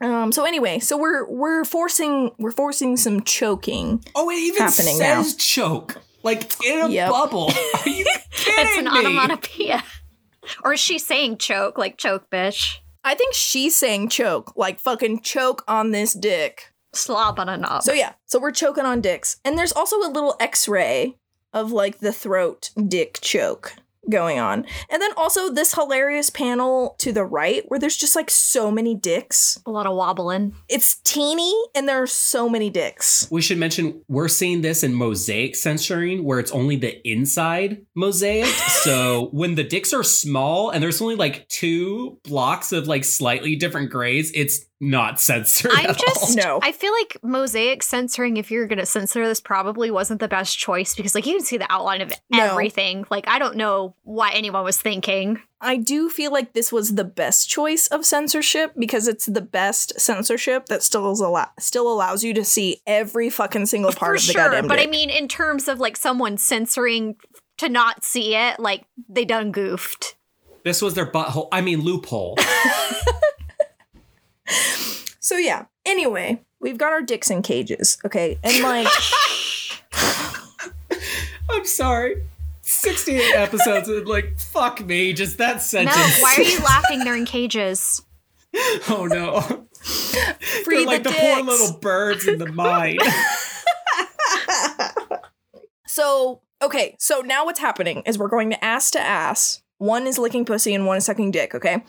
[0.00, 0.32] um.
[0.32, 4.04] So anyway, so we're we're forcing we're forcing some choking.
[4.14, 5.96] Oh, it even Happening says choke.
[6.22, 7.10] Like in a Yep.
[7.10, 7.50] bubble.
[7.84, 8.90] Are you kidding It's an me?
[9.06, 9.82] onomatopoeia.
[10.64, 12.78] Or is she saying choke, like choke, bitch?
[13.04, 16.72] I think she's saying choke, like fucking choke on this dick.
[16.94, 17.82] Slob on a knob.
[17.82, 21.16] So yeah, so we're choking on dicks, and there's also a little X-ray
[21.52, 23.74] of like the throat dick choke
[24.10, 28.30] going on, and then also this hilarious panel to the right where there's just like
[28.30, 29.58] so many dicks.
[29.66, 30.54] a lot of wobbling.
[30.68, 33.28] It's teeny, and there are so many dicks.
[33.30, 38.46] We should mention we're seeing this in mosaic censoring where it's only the inside mosaic.
[38.82, 43.56] so when the dicks are small and there's only like two blocks of like slightly
[43.56, 45.70] different grays, it's not censored.
[45.72, 46.58] I'm at just No.
[46.60, 50.94] I feel like mosaic censoring if you're gonna censor this probably wasn't the best choice
[50.96, 52.44] because like you can see the outline of No.
[52.50, 53.06] everything.
[53.08, 55.40] Like I don't know what anyone was thinking.
[55.60, 60.00] I do feel like this was the best choice of censorship because it's the best
[60.00, 64.14] censorship that still is allow- still allows you to see every fucking single part For
[64.16, 64.42] of the sure.
[64.50, 67.14] goddamn But I mean in terms of like someone censoring
[67.58, 70.16] to not see it, like they done goofed.
[70.64, 71.46] This was their butthole.
[71.52, 72.36] I mean loophole.
[75.20, 75.66] So yeah.
[75.84, 78.38] Anyway, we've got our dicks in cages, okay?
[78.42, 78.88] And like
[81.50, 82.22] I'm sorry.
[82.62, 85.96] 68 episodes and like fuck me, just that sentence.
[85.96, 86.22] No, sentence.
[86.22, 86.98] why are you laughing?
[87.00, 88.02] They're in cages.
[88.90, 89.40] Oh no.
[90.62, 92.98] free They're like the, the, poor little birds in the mine.
[95.92, 99.62] So, okay, so now what's happening is we're going to ass to ass.
[99.76, 101.84] One is licking pussy and one is sucking dick, okay?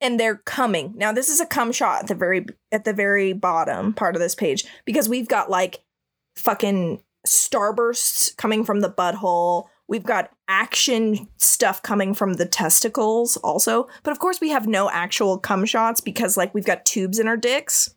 [0.00, 0.94] And they're coming.
[0.96, 4.20] Now this is a cum shot at the very at the very bottom part of
[4.20, 5.82] this page because we've got like
[6.36, 9.66] fucking starbursts coming from the butthole.
[9.88, 13.88] We've got action stuff coming from the testicles also.
[14.02, 17.28] But of course we have no actual cum shots because like we've got tubes in
[17.28, 17.94] our dicks.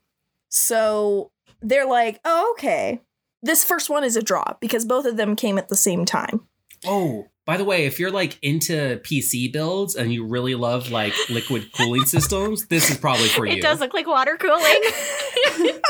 [0.49, 3.01] So they're like, "Oh, okay."
[3.41, 6.47] This first one is a draw because both of them came at the same time.
[6.85, 11.13] oh, by the way, if you're like into PC builds and you really love like
[11.29, 13.57] liquid cooling systems, this is probably for you.
[13.57, 14.61] It does look like water cooling.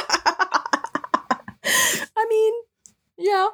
[2.15, 2.53] I mean,
[3.17, 3.47] yeah.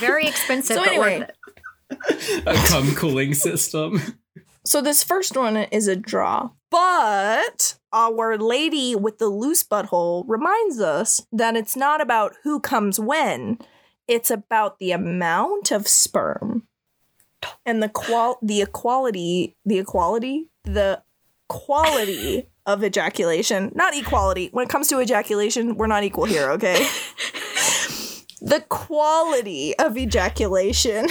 [0.00, 1.26] Very expensive, So anyway.
[2.46, 4.18] a cum cooling system.
[4.64, 6.50] So this first one is a draw.
[6.70, 12.98] But our lady with the loose butthole reminds us that it's not about who comes
[12.98, 13.58] when.
[14.08, 16.66] It's about the amount of sperm
[17.66, 21.02] and the qual the equality the equality the
[21.48, 23.70] quality of ejaculation.
[23.74, 24.48] Not equality.
[24.52, 26.86] When it comes to ejaculation, we're not equal here, okay?
[28.40, 31.06] the quality of ejaculation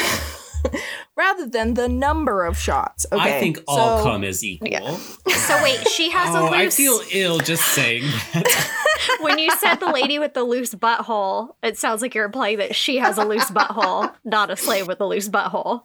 [1.18, 3.06] rather than the number of shots.
[3.12, 3.38] Okay.
[3.38, 4.70] I think all so- cum is equal.
[4.70, 4.96] Yeah.
[4.98, 6.76] So wait, she has Oh, a I loose.
[6.76, 8.78] feel ill just saying that.
[9.22, 12.76] when you said the lady with the loose butthole, it sounds like you're implying that
[12.76, 15.84] she has a loose butthole, not a slave with a loose butthole.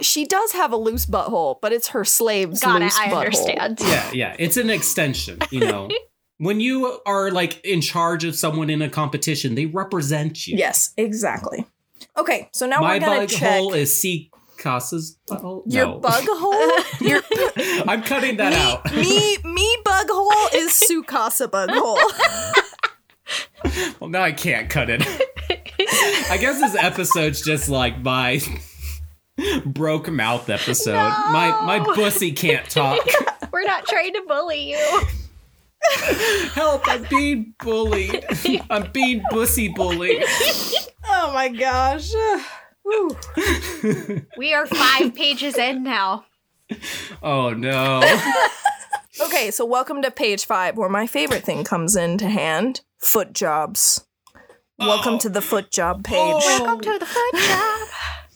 [0.00, 2.92] She does have a loose butthole, but it's her slave's Got it.
[2.98, 3.18] I butthole.
[3.18, 3.78] understand.
[3.80, 4.36] yeah, yeah.
[4.38, 5.88] It's an extension, you know.
[6.38, 10.56] when you are like in charge of someone in a competition, they represent you.
[10.56, 11.66] Yes, exactly.
[12.16, 15.62] Okay, so now My we're gonna bug check hole is C Casa's butthole.
[15.66, 15.98] your No.
[15.98, 17.06] bug hole.
[17.06, 17.22] Your
[17.88, 18.92] I'm cutting that out.
[18.94, 21.98] me me bug hole is Sukasa bug hole.
[24.00, 25.02] well, now I can't cut it.
[26.30, 28.40] I guess this episode's just like my
[29.64, 30.94] broke mouth episode.
[30.94, 32.98] My my pussy can't talk.
[33.52, 35.02] We're not trying to bully you.
[36.54, 36.82] Help!
[36.86, 38.24] I'm being bullied.
[38.70, 40.22] I'm being pussy bullied.
[41.08, 42.10] oh my gosh.
[44.36, 46.24] We are five pages in now.
[47.22, 48.02] Oh no.
[49.20, 54.04] Okay, so welcome to page five, where my favorite thing comes into hand: foot jobs.
[54.78, 55.18] Welcome Oh.
[55.18, 56.18] to the foot job oh, page.
[56.18, 56.62] Oh.
[56.64, 57.81] Welcome to the foot job.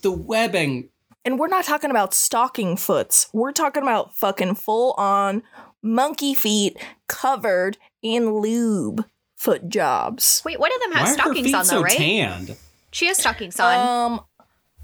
[0.01, 0.89] The webbing.
[1.25, 3.27] And we're not talking about stocking foots.
[3.33, 5.43] We're talking about fucking full on
[5.83, 9.05] monkey feet covered in lube
[9.35, 10.41] foot jobs.
[10.45, 11.97] Wait, one of them Why has are her stockings feet on though, so right?
[11.97, 12.55] tanned?
[12.91, 14.11] She has stockings on.
[14.13, 14.21] Um,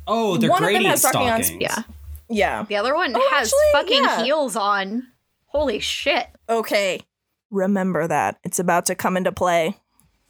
[0.06, 1.62] Oh, they're One of them has stocking on- stockings.
[1.62, 1.84] yeah.
[2.30, 2.64] yeah.
[2.68, 4.24] The other one Oh, has actually, fucking yeah.
[4.26, 5.08] heels on.
[5.46, 6.28] Holy shit.
[6.50, 7.00] Okay.
[7.52, 8.38] Remember that.
[8.44, 9.78] It's about to come into play.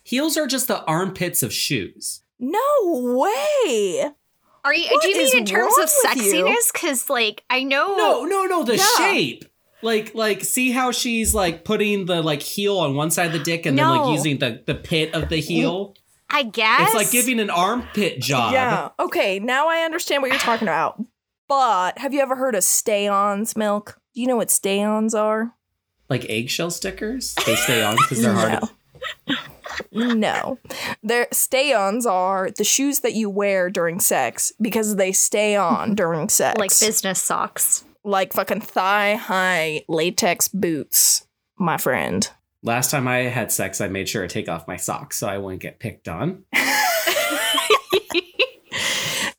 [0.04, 2.22] Heels are just the armpits of shoes.
[2.38, 4.12] No way.
[4.66, 6.74] Are you What do you mean in terms of sexiness?
[6.74, 8.86] Cause like I know No, no, no, the Yeah.
[8.98, 9.46] shape.
[9.82, 13.40] Like, like, see how she's like putting the like heel on one side of the
[13.40, 15.96] dick and then like using the the pit of the heel.
[16.30, 18.54] I guess It's like giving an armpit job.
[18.54, 18.90] Yeah.
[18.98, 19.40] Okay.
[19.40, 21.04] Now I understand what you're talking about.
[21.50, 24.00] But have you ever heard of stay ons milk?
[24.16, 25.54] Do you know what stay ons are?
[26.10, 27.36] Like eggshell stickers.
[27.46, 28.64] They stay on because they're hard.
[29.28, 29.36] No.
[29.92, 30.60] No.
[31.02, 35.90] Their stay ons are the shoes that you wear during sex because they stay on
[35.90, 35.96] mm-hmm.
[35.96, 36.60] during sex.
[36.60, 37.84] like business socks.
[38.04, 41.26] Like fucking thigh high latex boots,
[41.58, 42.30] my friend.
[42.62, 45.38] Last time I had sex, I made sure to take off my socks so I
[45.38, 46.46] wouldn't get picked on.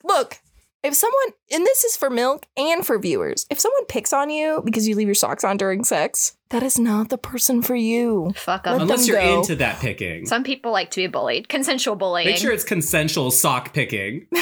[0.05, 0.38] Look,
[0.85, 4.62] if someone, and this is for milk and for viewers, if someone picks on you
[4.64, 8.33] because you leave your socks on during sex, that is not the person for you.
[8.37, 8.83] Fuck Let.
[8.83, 9.40] Unless you're go.
[9.40, 10.27] into that picking.
[10.27, 11.49] Some people like to be bullied.
[11.49, 12.29] Consensual bullying.
[12.29, 14.27] Make sure it's consensual sock picking.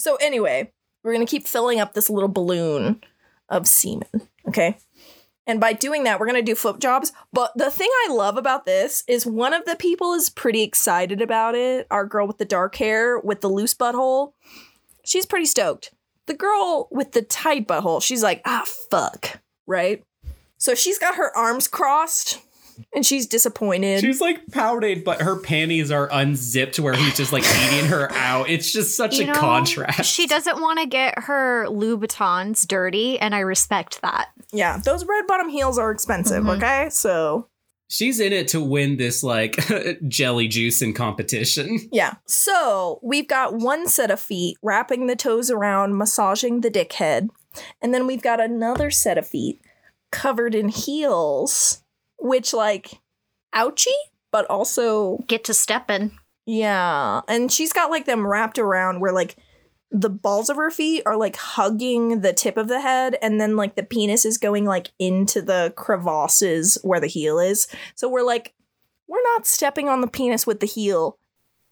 [0.00, 0.72] So, anyway,
[1.04, 3.02] we're going to keep filling up this little balloon
[3.50, 4.08] of semen,
[4.48, 4.78] okay?
[5.50, 7.12] And by doing that, we're going to do flip jobs.
[7.32, 11.20] But the thing I love about this is one of the people is pretty excited
[11.20, 11.88] about it.
[11.90, 14.34] Our girl with the dark hair with the loose butthole.
[15.04, 15.92] She's pretty stoked.
[16.26, 19.40] The girl with the tight butthole, she's like, ah, fuck.
[19.66, 20.04] Right?
[20.56, 22.38] So she's got her arms crossed
[22.94, 24.00] and she's disappointed.
[24.00, 28.48] She's like pouted, but her panties are unzipped where he's just like eating her out.
[28.48, 30.10] It's just such You a know, contrast.
[30.12, 34.28] She doesn't want to get her Louboutins dirty, and I respect that.
[34.52, 36.56] yeah, those red bottom heels are expensive, Mhm.
[36.56, 36.88] okay?
[36.90, 37.46] So
[37.92, 39.56] She's in it to win this like
[40.08, 41.88] jelly juice juicing competition.
[41.90, 42.14] Yeah.
[42.24, 47.30] So we've got one set of feet wrapping the toes around, massaging the dick head.
[47.82, 49.60] And then we've got another set of feet
[50.12, 51.82] covered in heels,
[52.20, 53.00] which, like,
[53.54, 53.86] ouchie,
[54.30, 56.18] but also, Get to stepping.
[56.46, 57.20] yeah.
[57.28, 59.36] And she's got like them wrapped around where, like,
[59.92, 63.56] the balls of her feet are like hugging the tip of the head, and then
[63.56, 67.66] like the penis is going like into the crevasses where the heel is.
[67.96, 68.54] So we're like,
[69.08, 71.18] we're not stepping on the penis with the heel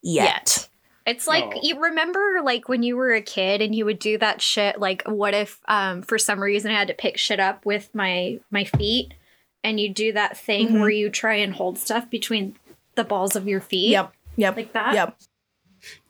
[0.01, 0.67] yet.
[1.05, 1.59] It's like No.
[1.63, 5.01] you remember like when you were a kid and you would do that shit like
[5.07, 8.65] what if um for some reason I had to pick shit up with my my
[8.65, 9.13] feet
[9.63, 10.79] and you do that thing Mhm.
[10.79, 12.55] where you try and hold stuff between
[12.95, 13.89] the balls of your feet.
[13.91, 14.13] Yep.
[14.37, 14.55] Yep.
[14.55, 14.93] Like that?
[14.93, 15.17] Yep.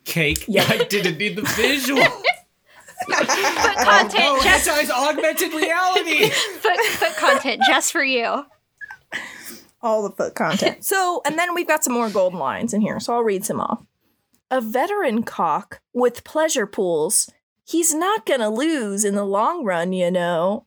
[0.05, 0.45] Cake.
[0.47, 0.65] Yeah.
[0.67, 2.03] I didn't need the visual.
[3.07, 6.29] Foot content oh, just this is augmented reality.
[6.59, 8.45] foot, foot content just for you.
[9.81, 10.83] all the foot content.
[10.83, 13.62] so, and then we've got some more golden lines in here, so I'll read some
[13.62, 13.83] off.
[14.51, 17.29] A veteran cock with pleasure pools.
[17.63, 20.65] He's not gonna lose in the long run, you know.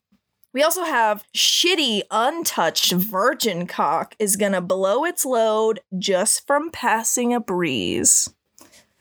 [0.52, 7.32] We also have shitty, untouched virgin cock is gonna blow its load just from passing
[7.32, 8.28] a breeze.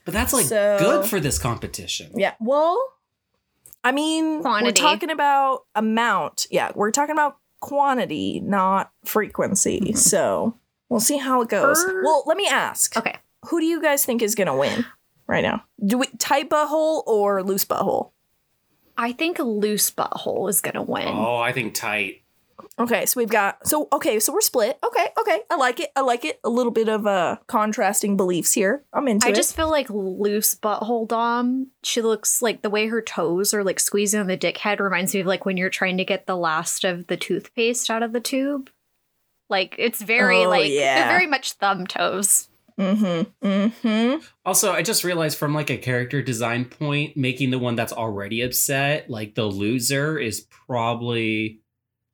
[0.04, 2.10] But that's like So- good for this competition.
[2.16, 2.78] Yeah, well,
[3.84, 4.80] I mean, Quantity.
[4.82, 6.46] we're talking about amount.
[6.50, 9.92] Yeah, we're talking about quantity, not frequency.
[9.94, 10.54] So
[10.88, 11.84] we'll see how it goes.
[11.84, 12.96] Er- well, let me ask.
[12.96, 13.16] Okay.
[13.46, 14.84] Who do you guys think is gonna win
[15.26, 15.64] right now?
[15.84, 18.10] Do we tight butthole or loose butthole?
[18.96, 21.08] I think loose butthole is gonna win.
[21.08, 22.18] Oh, I think tight.
[22.78, 24.78] Okay, so we've got so okay, so we're split.
[24.84, 25.90] Okay, okay, I like it.
[25.96, 26.40] I like it.
[26.44, 28.82] A little bit of uh contrasting beliefs here.
[28.92, 29.34] I'm into I it.
[29.34, 31.68] just feel like loose butthole Dom.
[31.82, 35.12] She looks like the way her toes are like squeezing on the dick head reminds
[35.12, 38.12] me of like when you're trying to get the last of the toothpaste out of
[38.12, 38.70] the tube.
[39.50, 40.94] Like it's very Oh, like yeah.
[41.00, 42.48] they're very much thumb toes.
[42.82, 43.46] Mm-hmm.
[43.46, 44.24] Mm-hmm.
[44.44, 48.42] Also, I just realized from like a character design point, making the one that's already
[48.42, 51.60] upset, like the loser, is probably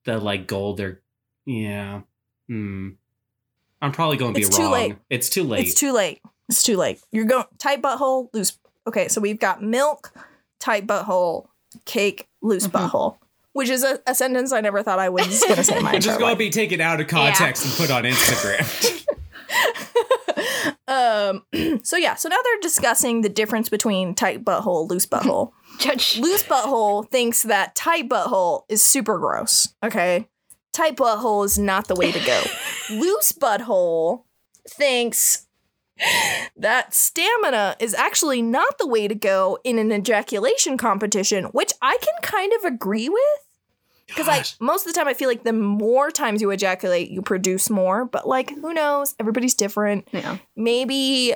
[0.04, 0.74] the like goal.
[0.74, 1.00] They're
[1.46, 2.02] yeah.
[2.48, 2.90] Hmm.
[3.80, 4.96] I'm probably going to be It's too late.
[5.08, 5.60] It's too late.
[5.66, 6.20] It's too late.
[6.48, 7.00] It's too late.
[7.12, 8.58] You're going tight butthole, loose.
[8.86, 10.12] Okay, so we've got milk,
[10.58, 11.46] tight butthole,
[11.84, 12.72] cake, loose Mhm.
[12.90, 13.16] butthole,
[13.52, 16.04] which is a, a sentence I never thought I was going to say my it's
[16.06, 16.38] just entire going life.
[16.38, 19.04] to be taken out of context and put on Instagram.
[20.88, 21.44] um,
[21.82, 25.52] so yeah, so now they're discussing the difference between tight butthole, loose butthole.
[25.78, 29.74] Judge loose butthole thinks that tight butthole is super gross.
[29.84, 30.28] Okay,
[30.72, 32.42] tight butthole is not the way to go.
[32.90, 34.24] loose butthole
[34.68, 35.46] thinks
[36.56, 41.98] that stamina is actually not the way to go in an ejaculation competition, which I
[42.00, 43.47] can kind of agree with.
[44.08, 47.22] Because like most of the time, I feel like the more times you ejaculate, you
[47.22, 48.04] produce more.
[48.04, 49.14] But like, who knows?
[49.20, 50.38] Everybody's different Yeah.
[50.56, 51.34] maybe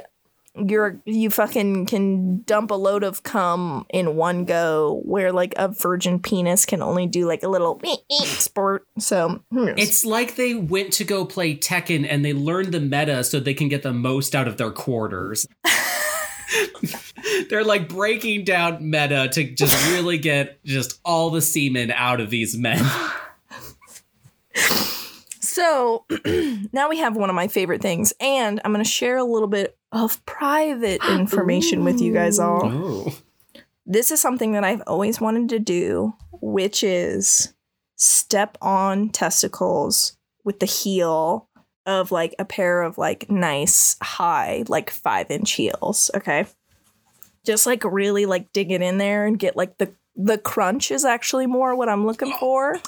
[0.55, 5.69] you're you fucking can dump a load of cum in one go where like a
[5.69, 7.81] virgin penis can only do like a little
[8.25, 9.77] sport so who knows?
[9.79, 13.55] It's like they went to go play Tekken and they learned the meta so they
[13.55, 15.47] can get the most out of their quarters.
[17.49, 22.31] They're like breaking down meta to just really get just all the semen out of
[22.31, 22.85] these men.
[25.41, 26.05] so
[26.73, 29.49] now we have one of my favorite things and i'm going to share a little
[29.49, 33.15] bit of private information with you guys all Oh.
[33.87, 37.53] this is something that I've always wanted to do, which is
[37.97, 41.49] step on testicles with the heel
[41.87, 46.11] of like a pair of like nice high, like five inch heels.
[46.15, 46.47] Okay.
[47.45, 51.05] Just like really like dig it in there and get like the the crunch is
[51.05, 52.75] actually more what I'm looking for.
[52.75, 52.83] Is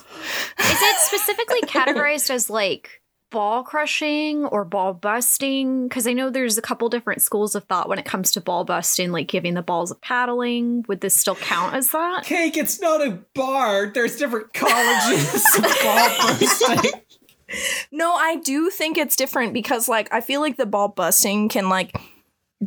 [0.59, 5.89] it specifically categorized as like ball crushing or ball busting?
[5.89, 8.65] Because I know there's a couple different schools of thought when it comes to ball
[8.65, 10.85] busting, like giving the balls a paddling.
[10.89, 12.25] Would this still count as that?
[12.25, 13.87] Cake, it's not a bar.
[13.87, 17.01] There's different colleges of ball bursting.
[17.91, 21.69] No, I do think it's different because like I feel like the ball busting can
[21.69, 21.97] like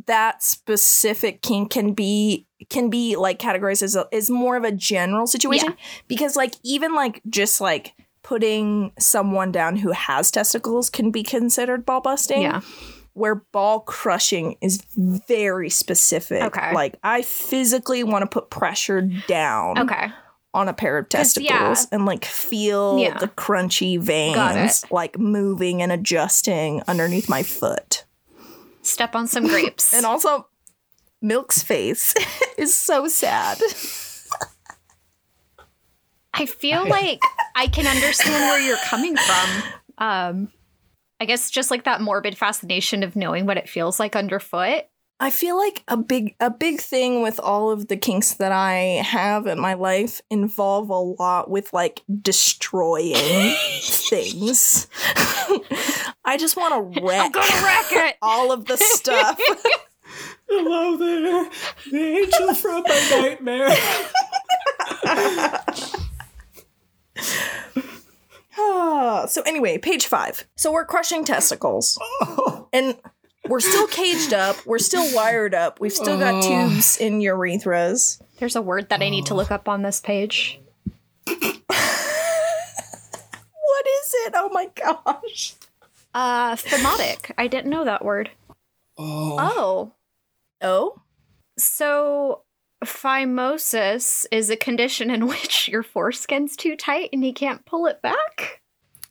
[0.05, 4.71] that specific kink can be can be like categorized as a, is more of a
[4.71, 5.75] general situation
[6.07, 7.93] because like even like just like
[8.23, 12.41] putting someone down who has testicles can be considered ball busting.
[12.41, 12.61] Yeah.
[13.13, 16.43] Where ball crushing is very specific.
[16.43, 16.73] Okay.
[16.73, 20.09] Like I physically want to put pressure down Okay.
[20.57, 21.85] On a pair of testicles yeah.
[21.91, 23.17] and like feel Yeah.
[23.19, 28.05] the crunchy veins like moving and adjusting underneath my foot.
[28.81, 29.93] Step on some grapes.
[29.95, 30.47] And also
[31.21, 32.15] Milk's face
[32.57, 33.59] is so sad.
[36.33, 37.19] I feel like
[37.55, 39.63] I can understand where you're coming from.
[39.97, 40.51] Um,
[41.19, 44.85] I guess just like that morbid fascination of knowing what it feels like underfoot.
[45.19, 49.01] I feel like a big a big thing with all of the kinks that I
[49.03, 53.15] have in my life involve a lot with like destroying
[53.81, 54.87] things.
[56.23, 58.17] I just want to wreck I'm gonna wreck it.
[58.21, 59.39] all of the stuff.
[60.47, 61.49] Hello there,
[61.91, 63.75] the angel from my nightmare.
[68.59, 70.47] Ah, so anyway, page five.
[70.55, 71.99] So we're crushing testicles,
[72.73, 72.97] and
[73.49, 74.63] we're still caged up.
[74.65, 75.79] We're still wired up.
[75.79, 76.69] We've still got Oh.
[76.69, 78.21] tubes in urethras.
[78.39, 80.59] There's a word that I need to look up on this page.
[81.25, 81.37] What
[84.03, 84.33] is it?
[84.35, 85.55] Oh my gosh!
[86.13, 87.31] Uh, phimotic.
[87.37, 88.31] I didn't know that word.
[88.97, 89.93] Oh, Oh,
[90.61, 91.01] Oh,
[91.57, 92.41] so
[92.83, 98.01] phimosis is a condition in which your foreskin's too tight and you can't pull it
[98.01, 98.61] back.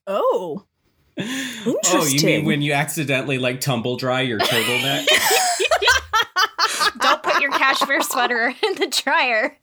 [0.07, 0.64] oh,
[1.18, 5.06] oh, you mean when you accidentally like tumble dry your turtleneck?
[7.00, 9.56] Don't put your cashmere sweater in the dryer.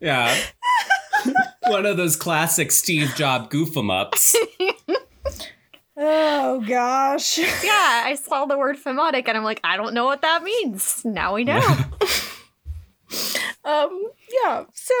[0.00, 0.34] yeah,
[1.66, 4.34] one of those classic Steve Job goof 'em ups.
[5.96, 7.38] Oh gosh.
[7.38, 11.04] Yeah, I saw the word phimotic and I'm like, I don't know what that means.
[11.04, 11.60] Now we know.
[13.64, 14.08] Um.
[14.42, 14.64] Yeah.
[14.74, 14.94] So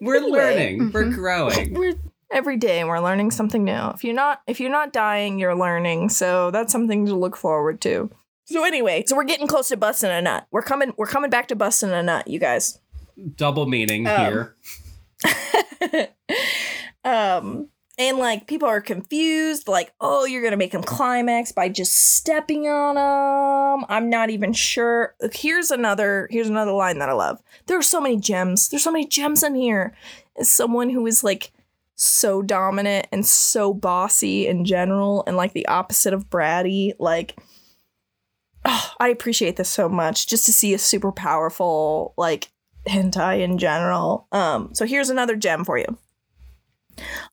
[0.00, 0.90] We're anyway, learning.
[0.92, 1.72] We're growing.
[1.74, 1.94] We're
[2.30, 3.88] every day we're learning something new.
[3.94, 6.08] If you're not if you're not dying, you're learning.
[6.10, 8.10] So that's something to look forward to.
[8.44, 10.46] So anyway, so we're getting close to busting a nut.
[10.50, 10.92] We're coming.
[10.96, 12.80] We're coming back to busting a nut, you guys.
[13.36, 14.56] Double meaning Um, here.
[17.04, 17.68] um
[17.98, 22.66] and like people are confused like oh you're gonna make them climax by just stepping
[22.68, 27.78] on them i'm not even sure here's another here's another line that i love there
[27.78, 29.94] are so many gems there's so many gems in here
[30.38, 31.52] as someone who is like
[32.00, 37.38] so dominant and so bossy in general and like the opposite of bratty like
[38.64, 42.50] oh, i appreciate this so much just to see a super powerful like
[42.88, 45.98] hentai in general um so here's another gem for you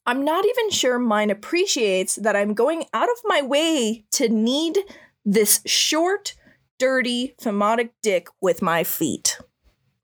[0.05, 4.78] I'm not even sure mine appreciates that I'm going out of my way to need
[5.26, 6.36] this short,
[6.80, 9.38] dirty, phimotic dick with my feet.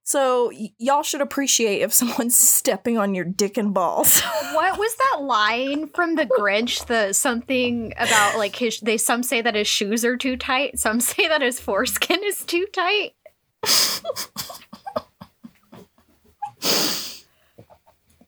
[0.06, 4.20] So y- y'all should appreciate if someone's stepping on your dick and balls.
[4.54, 6.86] what was that line from the Grinch?
[6.88, 11.00] The something about like his they some say that his shoes are too tight, some
[11.02, 13.14] say that his foreskin is too tight.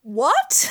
[0.02, 0.70] what?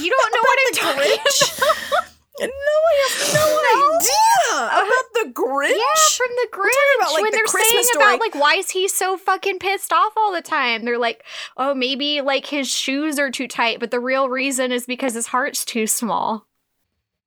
[0.00, 1.58] You don't know what I'm talking Grinch?
[1.58, 2.11] about.
[2.40, 3.42] No, I have no,
[3.96, 4.16] idea
[4.52, 4.86] uh-huh.
[4.86, 5.70] about the Grinch.
[5.70, 6.98] Yeah, from the Grinch.
[6.98, 8.04] about, like, when the they're Christmas saying story.
[8.04, 10.84] about like why is he so fucking pissed off all the time?
[10.84, 11.24] They're like,
[11.56, 15.26] oh, maybe like his shoes are too tight, but the real reason is because his
[15.26, 16.46] heart's too small.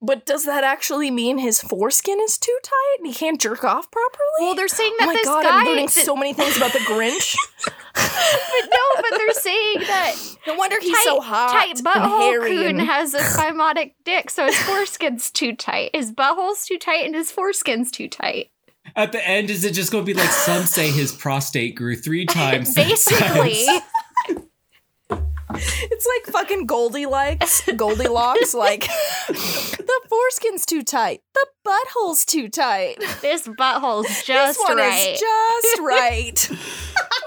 [0.06, 3.90] But does that actually mean his foreskin is too tight and he can't jerk off
[3.90, 4.22] properly?
[4.42, 5.60] Well, they're saying that oh that my this god, guy.
[5.62, 7.36] I'm learning that- so many things about the Grinch.
[7.96, 12.20] but no, but they're saying that No wonder he's tight, so hot tight and butthole
[12.20, 15.92] hairy coon and- has a phimotic dick, so his foreskin's too tight.
[15.96, 18.50] His butthole's too tight, and his foreskin's too tight.
[18.96, 21.96] At the end, is it just going to be like some say his prostate grew
[21.96, 22.76] three times?
[22.76, 23.66] Basically,
[25.58, 27.62] It's like fucking Goldilocks.
[27.76, 28.82] Goldilocks, like
[29.28, 32.98] the foreskin's too tight, the butthole's too tight.
[33.22, 35.14] this butthole's just this one right.
[35.14, 36.50] is just right.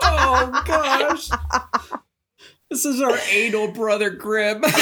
[0.02, 1.28] oh gosh.
[2.70, 4.62] This is our anal brother Grimm.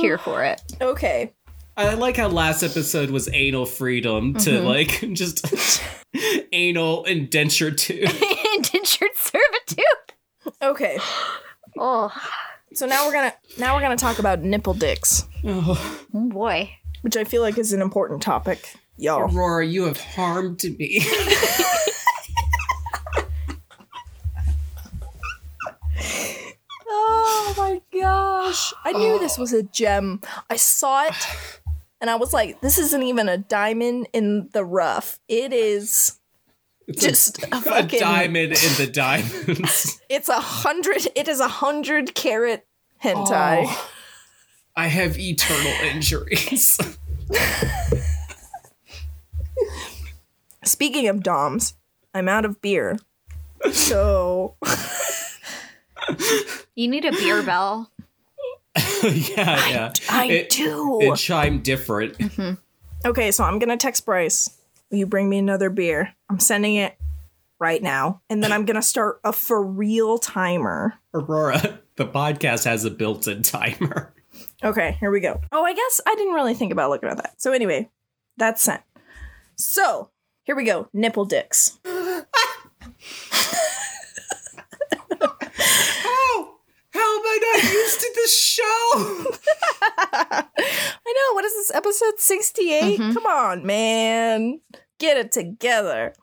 [0.00, 0.60] Here for it.
[0.80, 1.32] Okay.
[1.76, 4.64] I like how last episode was anal freedom to Mhm.
[4.64, 5.80] like just
[6.52, 8.04] anal indenture too.
[8.56, 9.84] Indentured servitude.
[10.60, 10.98] Okay.
[11.78, 12.12] Oh,
[12.74, 16.70] So now we're gonna now we're gonna talk about nipple dicks, Oh, oh boy.
[17.02, 19.20] which I feel like is an important topic, y'all.
[19.22, 21.04] Aurora, you have harmed me.
[26.94, 28.72] Oh my gosh.
[28.84, 30.20] I knew this was a gem.
[30.50, 31.14] I saw it
[32.02, 35.20] and I was like, this isn't even a diamond in the rough.
[35.28, 36.18] It is
[36.88, 40.00] It's Just a a, fucking diamond in the diamonds.
[40.10, 42.66] It's a hundred it is a hundred carat
[43.02, 43.64] hentai.
[43.66, 43.90] Oh,
[44.76, 46.76] I have eternal injuries.
[50.64, 51.74] Speaking of DOMs,
[52.14, 52.98] I'm out of beer.
[53.70, 54.56] So
[56.74, 57.91] You need a beer bell.
[59.02, 59.92] yeah, yeah.
[60.10, 61.00] I it, do.
[61.02, 62.18] It chimed different.
[62.18, 62.54] Mm-hmm.
[63.04, 64.58] Okay, so I'm gonna text Bryce.
[64.90, 66.14] Will you bring me another beer?
[66.30, 66.96] I'm sending it
[67.58, 68.22] right now.
[68.28, 70.94] And then I'm gonna start a for real timer.
[71.14, 74.14] Aurora, the podcast has a built-in timer.
[74.64, 75.40] Okay, here we go.
[75.50, 77.40] Oh, I guess I didn't really think about looking at that.
[77.40, 77.90] So anyway,
[78.36, 78.82] that's sent.
[79.56, 80.10] So
[80.44, 80.88] here we go.
[80.92, 81.78] Nipple dicks.
[81.84, 82.24] How?
[86.90, 88.62] How am I not used to this show?
[89.82, 90.44] I
[91.06, 91.34] know.
[91.34, 92.98] What is this episode 68?
[93.00, 93.14] Mhm.
[93.14, 94.60] Come on, man.
[94.98, 96.14] Get it together.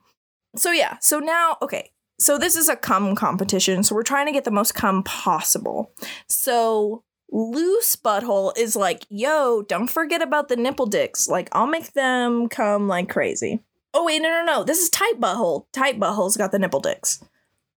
[0.55, 1.91] So yeah, so now okay.
[2.19, 3.83] So this is a cum competition.
[3.83, 5.91] So we're trying to get the most cum possible.
[6.27, 11.27] So loose butthole is like, yo, don't forget about the nipple dicks.
[11.27, 13.59] Like I'll make them come like crazy.
[13.93, 14.63] Oh wait, no, no, no.
[14.63, 15.65] This is tight butthole.
[15.73, 17.23] Tight butthole's got the nipple dicks.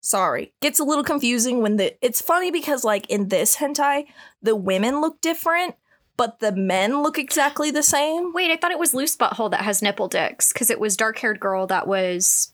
[0.03, 0.53] Sorry.
[0.61, 4.07] Gets a little confusing when the it's funny because like in this hentai,
[4.42, 5.76] the women look different,
[6.16, 8.32] but the men look exactly the same.
[8.32, 11.18] Wait, I thought it was loose butthole that has nipple dicks because it was dark
[11.18, 12.53] haired girl that was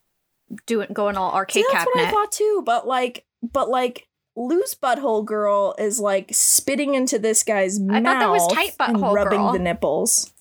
[0.67, 4.75] doing going all See, arcade that's what I thought too, but like but like loose
[4.75, 8.77] butthole girl is like spitting into this guy's I mouth I thought that was tight
[8.79, 9.53] and butthole rubbing girl.
[9.53, 10.33] the nipples.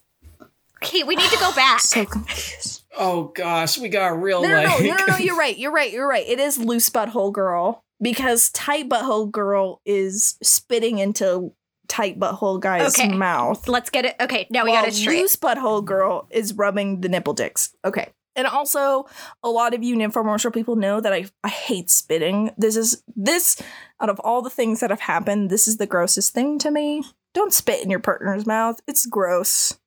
[0.83, 1.79] Okay, we need to go back.
[1.81, 2.83] So confused.
[2.97, 5.57] Oh gosh, we got real No, no, no, like no, no, no, you're right.
[5.57, 5.91] You're right.
[5.91, 6.25] You're right.
[6.27, 11.53] It is loose butthole girl because tight butthole girl is spitting into
[11.87, 13.09] tight butthole guy's Okay.
[13.09, 13.67] mouth.
[13.67, 14.15] Let's get it.
[14.19, 15.21] Okay, now we got it straight.
[15.21, 17.73] loose butthole girl is rubbing the nipple dicks.
[17.85, 18.09] Okay.
[18.35, 19.07] And also,
[19.41, 22.51] a lot of you nymphomercial people know that I, I hate spitting.
[22.55, 23.59] This is this
[23.99, 27.03] out of all the things that have happened, this is the grossest thing to me.
[27.33, 28.79] Don't spit in your partner's mouth.
[28.87, 29.79] It's gross.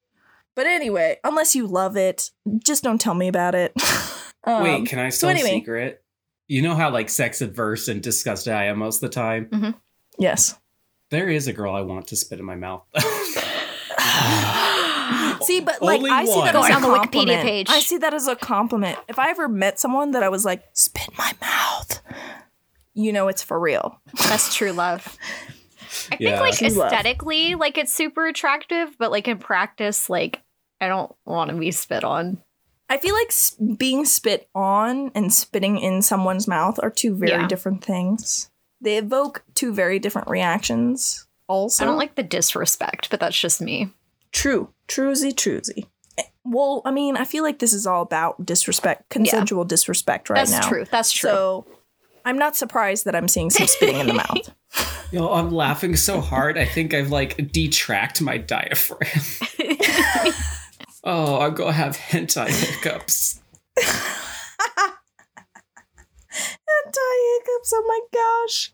[0.61, 2.31] But anyway, unless you love it,
[2.63, 3.73] just don't tell me about it.
[4.45, 5.59] Um, Wait, can I still so still anyway.
[5.61, 6.03] secret?
[6.49, 9.75] You know how like sex adverse and disgusted I am most of the time?
[10.19, 10.59] yes.
[11.11, 12.83] There is a girl I want to spit in my mouth.
[15.43, 17.43] See, but like Only I see that as Going a on the Wikipedia compliment.
[17.43, 17.67] page.
[17.71, 18.99] I see that as a compliment.
[19.09, 22.01] If I ever met someone that I was like, spit in my mouth,
[22.95, 24.01] you know it's for real.
[24.29, 25.17] That's true love.
[26.13, 26.39] I Yeah.
[26.39, 30.41] think like aesthetically, like it's super attractive, but like in practice, like
[30.81, 32.43] I don't want to be spit on.
[32.89, 33.33] I feel like
[33.79, 37.47] being spit on and spitting in someone's mouth are two very Yeah.
[37.47, 38.51] different things.
[38.81, 41.27] They evoke two very different reactions.
[41.47, 43.91] Also, I don't like the disrespect, but that's just me.
[44.33, 45.87] true, truesy, truesy.
[46.19, 50.39] Eh, Well, I mean, I feel like this is all about disrespect, consensual disrespect right
[50.39, 50.69] that's now.
[50.69, 50.85] true.
[50.91, 51.31] That's true.
[51.31, 51.67] So,
[52.25, 54.51] I'm not surprised that I'm seeing some spitting in the mouth.
[55.11, 56.57] Yo, I'm laughing so hard.
[56.59, 59.09] I think I've like detract my diaphragm.
[61.05, 63.41] oh, I'm gonna have hentai hiccups.
[66.87, 67.73] Anti-hiccups.
[67.75, 68.73] Oh my gosh.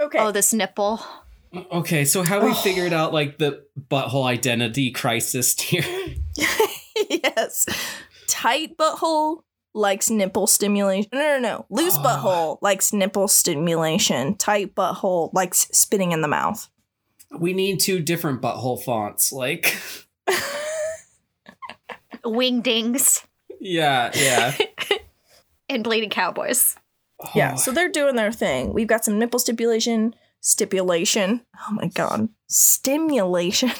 [0.00, 0.18] Okay.
[0.18, 1.00] oh, this nipple.
[1.70, 2.54] Okay, so how we oh.
[2.54, 5.84] figured out like the butthole identity crisis here?
[7.10, 7.66] yes.
[8.26, 9.42] Tight butthole
[9.74, 11.10] likes nipple stimulation.
[11.12, 11.66] No, no, no.
[11.70, 12.02] Loose Oh.
[12.02, 14.34] butthole likes nipple stimulation.
[14.36, 16.68] Tight butthole likes spitting in the mouth.
[17.38, 19.32] We need two different butthole fonts.
[19.32, 19.76] Like,
[22.26, 23.24] Wingdings
[23.62, 24.56] yeah, yeah.
[25.68, 26.76] and bleeding cowboys.
[27.20, 27.30] Oh.
[27.34, 28.72] Yeah, Oh, so they're doing their thing.
[28.72, 31.42] We've got some nipple stipulation, stipulation.
[31.68, 33.70] Oh my god, stimulation.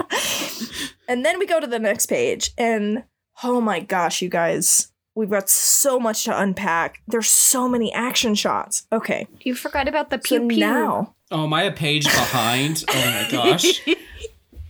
[1.08, 3.04] and then we go to the next page, and
[3.44, 7.00] oh my gosh, you guys, we've got so much to unpack.
[7.06, 8.86] There's so many action shots.
[8.92, 10.58] Okay, You forgot about the so pew pew.
[10.58, 12.84] now oh, am I a page behind?
[12.88, 13.80] Oh my gosh.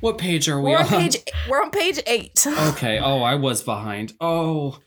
[0.00, 0.86] What page are we we're on?
[0.86, 1.16] page.
[1.48, 2.46] We're on page eight.
[2.70, 2.98] Okay.
[2.98, 4.14] Oh, I was behind.
[4.20, 4.78] Oh.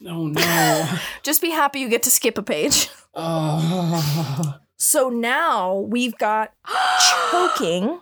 [0.00, 0.98] No, no.
[1.22, 2.88] Just be happy you get to skip a page.
[3.14, 4.58] Oh.
[4.82, 6.54] So now we've got
[7.30, 8.00] choking.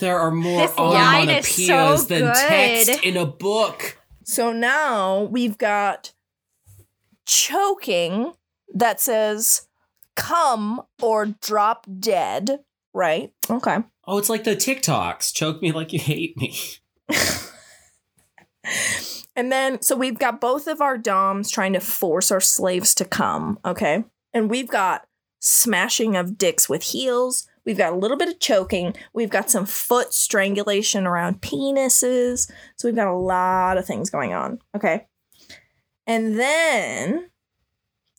[0.00, 2.34] There are more This onomatopoeias so than good.
[2.34, 3.98] text in a book.
[4.24, 6.14] So now we've got
[7.26, 8.32] choking
[8.72, 9.68] that says
[10.16, 12.60] come or drop dead,
[12.94, 13.30] right?
[13.50, 13.76] Okay.
[14.10, 15.32] Oh, it's like the TikToks.
[15.32, 16.56] Choke me like you hate me.
[19.36, 23.06] And then so we've got both of our doms trying to force our slaves to
[23.06, 24.04] come, okay?
[24.34, 25.06] And we've got
[25.40, 27.48] smashing of dicks with heels.
[27.64, 28.94] We've got a little bit of choking.
[29.14, 32.50] We've got some foot strangulation around penises.
[32.76, 35.06] So we've got a lot of things going on, okay?
[36.06, 37.30] And then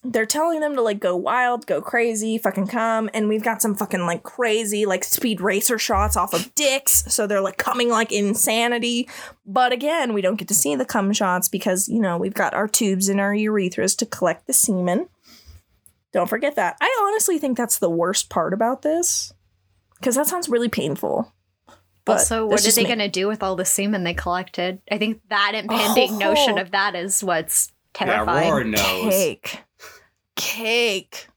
[0.04, 3.10] they're telling them to like go wild, go crazy, fucking come.
[3.14, 7.04] And we've got some fucking like crazy, like speed racer shots off of dicks.
[7.14, 9.08] So they're like coming like insanity.
[9.46, 12.54] But again, we don't get to see the cum shots because, you know, we've got
[12.56, 15.08] our tubes and our urethras to collect the semen.
[16.14, 16.78] Don't forget that.
[16.82, 19.32] I honestly think that's the worst part about this
[20.00, 21.32] because that sounds really painful.
[22.04, 24.82] But also, what are they going to do with all the semen they collected?
[24.92, 26.18] I think that impending oh.
[26.18, 26.62] notion Oh.
[26.62, 28.50] of that is what's Yeah, terrifying.
[28.50, 29.14] Roar knows.
[29.14, 29.60] Cake.
[30.42, 31.28] Cake.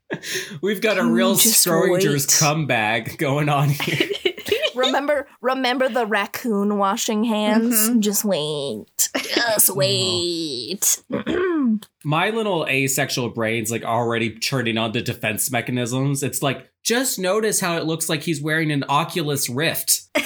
[0.62, 2.36] We've got a real Just Stranger's wait.
[2.38, 4.08] comeback going on here.
[4.74, 7.90] remember remember the raccoon washing hands?
[7.90, 8.00] Mhm.
[8.00, 9.10] Just wait.
[9.34, 11.02] Just wait.
[12.04, 16.22] My little asexual brain's like already turning on the defense mechanisms.
[16.22, 20.02] It's like, just notice how it looks like he's wearing an Oculus Rift.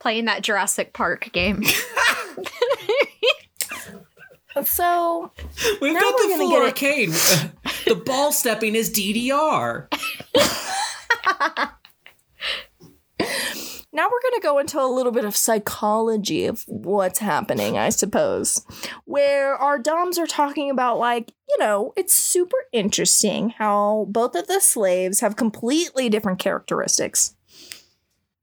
[0.00, 1.62] Playing that Jurassic Park game.
[4.64, 5.32] so
[5.80, 7.08] We've Now got we're the full arcade.
[7.86, 9.88] the ball stepping is DDR.
[13.94, 17.90] now we're going to go into a little bit of psychology of what's happening, I
[17.90, 18.64] suppose.
[19.04, 24.46] Where our Doms are talking about, like, you know, it's super interesting how both of
[24.46, 27.36] the slaves have completely different characteristics.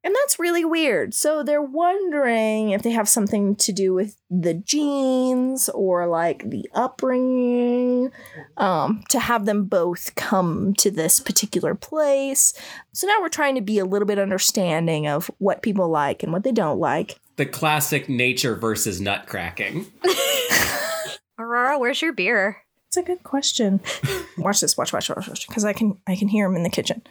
[0.02, 1.14] And that's really weird.
[1.14, 6.70] So they're wondering if they have something to do with the genes or like the
[6.74, 8.12] upbringing
[8.56, 12.54] um, to have them both come to this particular place.
[12.94, 16.32] So now we're trying to be a little bit understanding of what people like and
[16.32, 17.20] what they don't like.
[17.36, 19.88] The classic nature versus nut cracking.
[21.38, 22.58] Aurora, where's your beer?
[22.88, 23.82] It's a good question.
[24.38, 24.78] watch this.
[24.78, 25.48] Watch, watch, watch, watch.
[25.48, 27.02] Because I can, I can hear him in the kitchen.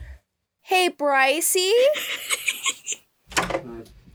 [0.62, 1.72] Hey, Brycey.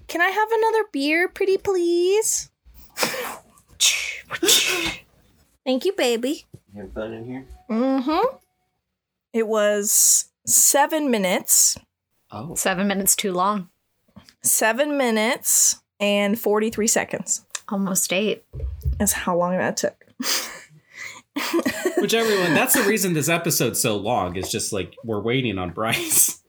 [0.07, 2.49] Can I have another beer, pretty please?
[5.65, 6.45] Thank you, baby.
[6.73, 7.45] You have fun in here?
[7.69, 8.35] Mm-hmm.
[9.33, 11.77] It was seven minutes.
[12.31, 12.55] Oh.
[12.55, 13.69] Seven minutes too long.
[14.41, 18.43] Seven minutes and 43 seconds Almost eight.
[18.99, 20.05] That's how long that took.
[21.97, 24.35] Which everyone, that's the reason this episode's so long.
[24.35, 26.42] Is just like we're waiting on Bryce.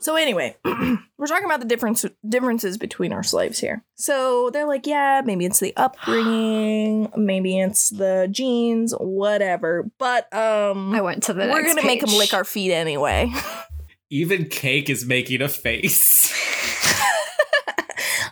[0.00, 3.84] So anyway, we're talking about the difference differences between our slaves here.
[3.96, 9.90] So they're like, yeah, maybe it's the upbringing, maybe it's the genes, whatever.
[9.98, 13.32] But um I went to the we're next gonna make them lick our feet anyway.
[14.10, 16.32] Even Cake is making a face.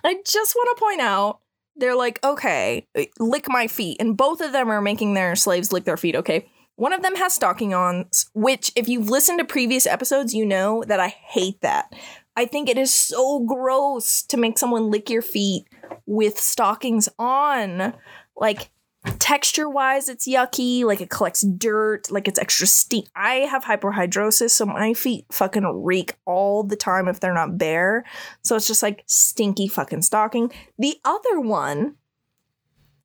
[0.04, 1.40] I just want to point out
[1.76, 2.86] they're like, okay,
[3.20, 3.98] lick my feet.
[4.00, 6.50] And both of them are making their slaves lick their feet, okay?
[6.78, 10.84] One of them has stocking on, which, if you've listened to previous episodes, you know
[10.86, 11.92] that I hate that.
[12.36, 15.64] I think it is so gross to make someone lick your feet
[16.06, 17.94] with stockings on.
[18.36, 18.70] Like,
[19.18, 20.84] texture wise, it's yucky.
[20.84, 22.12] Like, it collects dirt.
[22.12, 23.08] Like, it's extra stink.
[23.16, 28.04] I have hyperhidrosis, so my feet fucking reek all the time if they're not bare.
[28.42, 30.52] So it's just like stinky fucking stocking.
[30.78, 31.96] The other one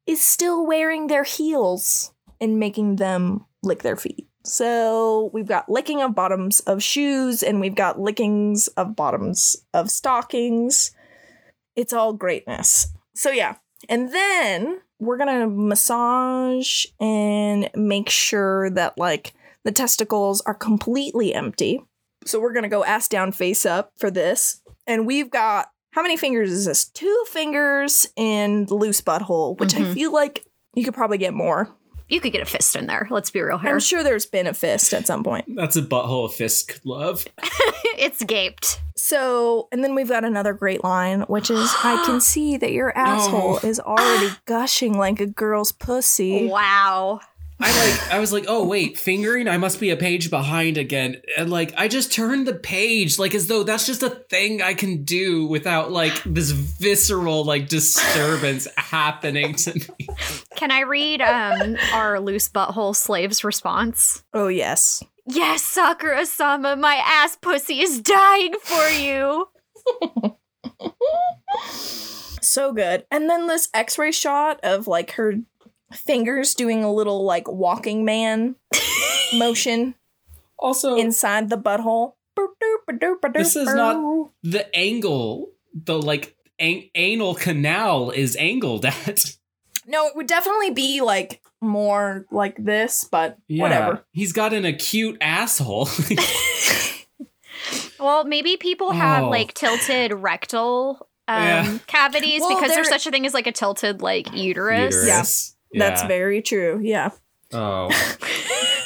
[0.05, 4.27] is still wearing their heels and making them lick their feet.
[4.45, 9.89] So we've got licking of bottoms of shoes and we've got lickings of bottoms of
[9.89, 10.91] stockings.
[11.75, 12.87] It's all greatness.
[13.15, 13.55] So yeah.
[13.89, 19.33] And then we're going to massage and make sure that like
[19.63, 21.81] the testicles are completely empty.
[22.25, 24.61] So we're going to go ass down face up for this.
[24.87, 26.85] And we've got how many fingers is this?
[26.85, 29.93] Two fingers in the loose butthole, which I Mhm.
[29.93, 31.69] feel like you could probably get more.
[32.09, 33.07] You could get a fist in there.
[33.09, 33.71] Let's be real here.
[33.71, 35.45] I'm sure there's been a fist at some point.
[35.55, 37.25] That's a butthole of fist love.
[37.97, 38.81] it's gaped.
[38.95, 42.95] So, and then we've got another great line, which is I can see that your
[42.97, 43.67] asshole oh.
[43.67, 46.47] is already gushing like a girl's pussy.
[46.47, 47.19] Wow.
[47.63, 49.47] I like I was like, oh wait, fingering?
[49.47, 51.21] I must be a page behind again.
[51.37, 54.73] And like I just turned the page like as though that's just a thing I
[54.73, 60.07] can do without like this visceral like disturbance happening to me.
[60.57, 64.25] Can I read um our loose butthole slave's response?
[64.33, 65.01] Oh, yes.
[65.25, 69.47] Yes, Sakura sama, my ass pussy is dying for you.
[72.43, 73.05] So good.
[73.09, 75.35] And then this x ray shot of like her
[75.93, 78.55] fingers doing a little like walking man
[79.33, 79.95] motion
[80.59, 82.13] Also inside the butthole.
[83.33, 89.35] This is not- the angle, the like an- anal canal is angled at.
[89.85, 93.61] No, it would definitely be like more like this, but Yeah.
[93.63, 94.05] whatever.
[94.11, 95.87] He's got an acute asshole.
[97.99, 99.29] Well, maybe people have Oh.
[99.29, 101.77] like tilted rectal um, Yeah.
[101.87, 104.93] cavities Well, because there's such a thing as like a tilted like uterus.
[104.93, 105.05] Uterus.
[105.05, 106.07] That's Yeah.
[106.07, 106.79] very true.
[106.83, 107.09] Yeah.
[107.53, 107.89] Oh.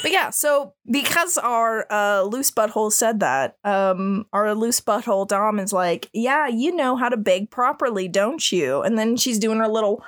[0.00, 5.58] But yeah, so because our uh, loose butthole said that, um, our loose butthole Dom
[5.58, 8.80] is like, yeah, you know how to beg properly, don't you?
[8.82, 10.04] And then she's doing her little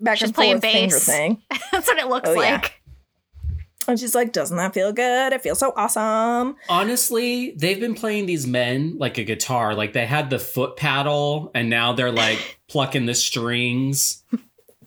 [0.00, 1.42] back She's and playing forth finger thing.
[1.72, 2.52] That's what it looks Oh, yeah.
[2.52, 2.80] like.
[3.86, 5.32] And she's like, doesn't that feel good?
[5.32, 6.56] It feels so awesome.
[6.68, 9.74] Honestly, they've been playing these men like a guitar.
[9.74, 14.24] Like they had the foot paddle, and now they're like plucking the strings.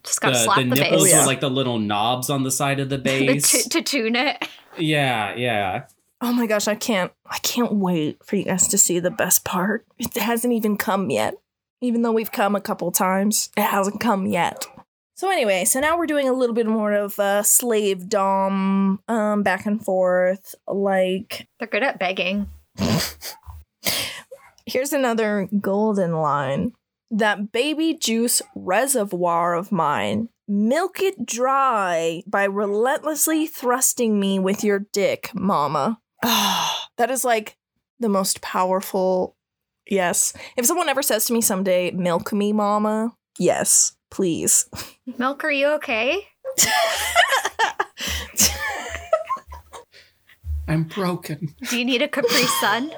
[0.03, 1.19] Just gotta the slap the the, nipples bass yeah.
[1.19, 3.67] with like the little knobs on the side of the to, bass.
[3.67, 4.47] to tune it.
[4.77, 5.83] yeah, yeah.
[6.21, 9.43] Oh my gosh, I can't I can't wait for you guys to see the best
[9.43, 9.85] part.
[9.97, 11.35] It hasn't even come yet.
[11.81, 14.67] Even though we've come a couple times, it hasn't come yet.
[15.15, 19.43] So anyway, so now we're doing a little bit more of uh, slave dom um
[19.43, 20.55] back and forth.
[20.67, 22.49] Like They're good at begging.
[24.65, 26.73] here's another golden line.
[27.13, 34.79] That baby juice reservoir of mine, milk it dry by relentlessly thrusting me with your
[34.79, 35.99] dick, mama.
[36.23, 37.57] Ah, that is like
[37.99, 39.35] the most powerful.
[39.89, 40.31] Yes.
[40.55, 44.69] If someone ever says to me someday, milk me, mama, yes, please.
[45.17, 46.29] Milk, are you okay?
[50.69, 51.55] I'm broken.
[51.69, 52.93] Do you need a Capri Sun?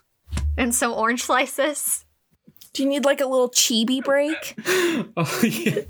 [0.56, 2.06] and some orange slices?
[2.72, 4.56] Do you need like a little chibi break?
[5.16, 5.82] Oh yeah.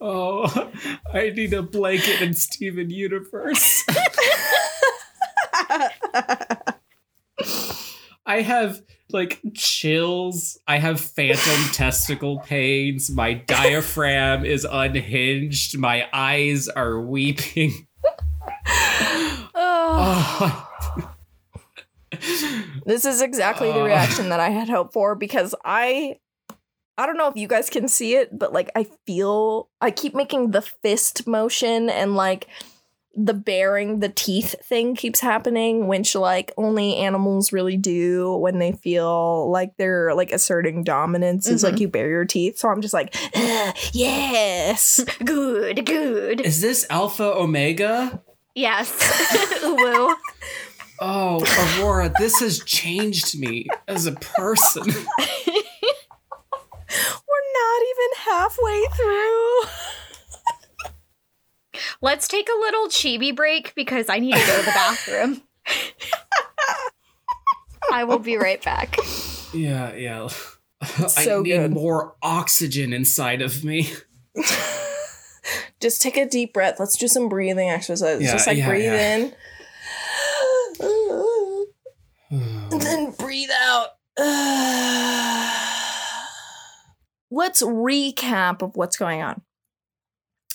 [0.00, 0.70] Oh,
[1.12, 3.82] I need a blanket in Steven Universe.
[8.26, 10.58] I have like chills.
[10.66, 13.10] I have phantom testicle pains.
[13.10, 15.78] My diaphragm is unhinged.
[15.78, 17.86] My eyes are weeping.
[19.54, 20.38] Oh.
[20.40, 20.71] Oh,
[22.86, 23.84] This is exactly the Uh.
[23.86, 26.16] reaction that I had hoped for because I
[26.98, 30.14] I don't know if you guys can see it, but like I feel I keep
[30.14, 32.46] making the fist motion and like
[33.14, 38.72] the baring the teeth thing keeps happening, which like only animals really do when they
[38.72, 41.80] feel like they're like asserting dominance is like Mhm.
[41.80, 42.58] you bare your teeth.
[42.58, 45.04] So I'm just like, "Ah, yes.
[45.24, 46.40] Good, good.
[46.42, 48.22] is this Alpha Omega?
[48.54, 48.90] Yes.
[49.62, 50.14] Woo.
[51.04, 51.44] Oh,
[51.80, 54.84] Aurora, this has changed me as a person.
[54.86, 54.94] We're
[57.58, 59.62] not even halfway through.
[62.00, 65.42] Let's take a little chibi break because I need to go to the bathroom.
[67.90, 68.96] I will be right back.
[69.52, 70.28] Yeah, yeah.
[71.08, 71.72] So I need good.
[71.72, 73.90] more oxygen inside of me.
[75.80, 76.78] Just take a deep breath.
[76.78, 78.22] Let's do some breathing exercises.
[78.22, 79.16] Yeah, Just like yeah, breathe yeah.
[79.16, 79.34] in.
[82.72, 83.88] And then breathe out.
[87.30, 89.42] Let's recap of what's going on.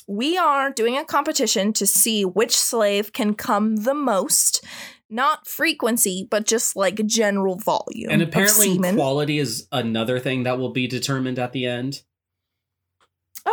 [0.08, 4.64] We are doing a competition to see which slave can come the most,
[5.10, 8.10] not frequency, but just like general volume.
[8.12, 8.96] and of apparently, semen.
[8.96, 12.04] quality is another thing that will be determined at the end.
[13.46, 13.52] Um,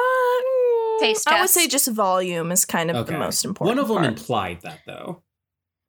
[1.00, 3.12] Taste I would say just volume is kind of Okay.
[3.14, 3.76] the most important.
[3.76, 4.06] One of them part.
[4.08, 5.23] implied that, though,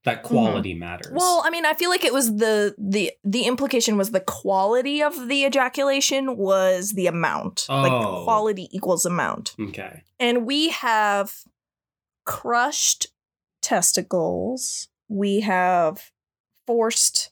[0.06, 1.12] that quality matters.
[1.14, 5.02] Well, I mean, I feel like it was the the the implication was the quality
[5.04, 7.66] of the ejaculation was the amount.
[7.70, 8.24] Like Oh.
[8.24, 9.56] quality equals amount.
[9.60, 10.04] okay.
[10.20, 11.34] And we have
[12.26, 13.08] crushed
[13.62, 14.88] testicles.
[15.08, 16.12] We have
[16.66, 17.32] forced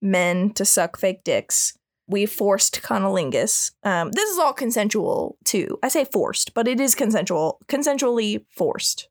[0.00, 1.76] men to suck fake dicks.
[2.06, 3.72] We forced cunnilingus.
[3.84, 5.78] Um, this is all consensual too.
[5.82, 9.08] I say forced, but it is consensual, consensually forced.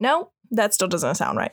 [0.00, 1.52] No, that still doesn't sound right.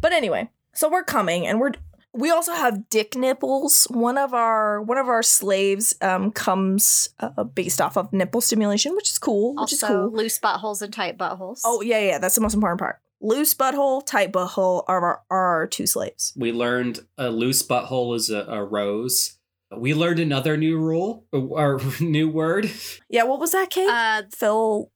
[0.00, 1.72] But anyway, so we're coming, and we're
[2.12, 3.86] we also have dick nipples.
[3.90, 8.94] One of our one of our slaves um, comes uh, based off of nipple stimulation,
[8.94, 9.54] which is cool.
[9.56, 10.10] Which is cool.
[10.10, 11.60] loose buttholes and tight buttholes.
[11.64, 13.00] Oh yeah, yeah, that's the most important part.
[13.20, 16.34] Loose butthole, tight butthole are our, are our two slaves.
[16.36, 19.38] We learned a loose butthole is a, a rose.
[19.76, 22.70] We learned another new rule or new word.
[23.08, 23.88] Yeah, what was that, Kate?
[23.88, 24.90] Uh, Phil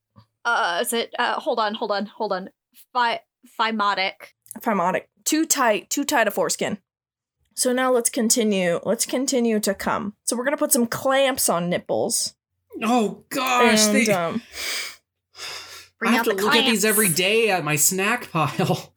[0.44, 1.14] uh, is it?
[1.18, 2.50] Uh, hold on, hold on, hold on.
[2.92, 3.20] Phi-
[3.58, 4.34] phimotic.
[4.60, 5.04] phimotic.
[5.24, 6.78] Too tight, too tight a foreskin.
[7.54, 8.80] So now let's continue.
[8.84, 10.14] Let's continue to come.
[10.24, 12.34] So we're gonna put some clamps on nipples.
[12.82, 14.42] Oh gosh, and they, um,
[15.98, 18.94] Bring I have out to the look at these every day at my snack pile.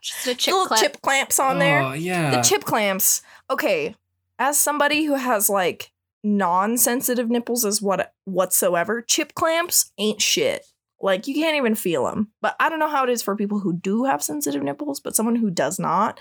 [0.00, 0.80] Just a chip little clip.
[0.80, 1.82] chip clamps on there.
[1.82, 2.30] Oh yeah.
[2.30, 3.22] The chip clamps.
[3.50, 3.96] Okay,
[4.38, 5.90] as somebody who has like
[6.22, 10.64] non-sensitive nipples as what whatsoever, chip clamps ain't shit.
[11.00, 12.28] Like you can't even feel them.
[12.40, 15.14] But I don't know how it is for people who do have sensitive nipples, but
[15.14, 16.20] someone who does not,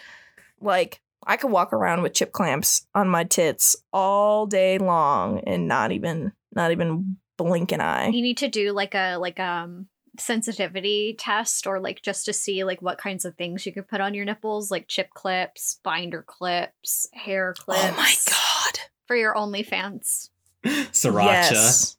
[0.59, 5.67] like I could walk around with chip clamps on my tits all day long and
[5.67, 8.07] not even not even blink an eye.
[8.07, 9.87] You need to do like a like um
[10.19, 14.01] sensitivity test or like just to see like what kinds of things you could put
[14.01, 17.81] on your nipples, like chip clips, binder clips, hair clips.
[17.83, 18.79] Oh my god.
[19.07, 20.29] For your OnlyFans.
[20.65, 21.51] Sriracha.
[21.51, 21.97] Yes.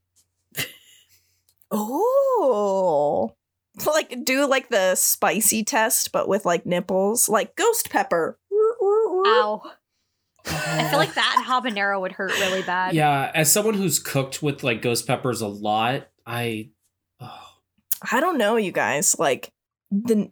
[1.70, 3.34] Oh.
[3.84, 8.38] Like do like the spicy test but with like nipples, like ghost pepper.
[8.52, 9.62] Ow.
[10.46, 12.94] I feel like that habanero would hurt really bad.
[12.94, 16.70] Yeah, as someone who's cooked with like ghost peppers a lot, I
[17.20, 17.48] oh,
[18.10, 19.18] I don't know, you guys.
[19.18, 19.52] Like
[19.90, 20.30] the,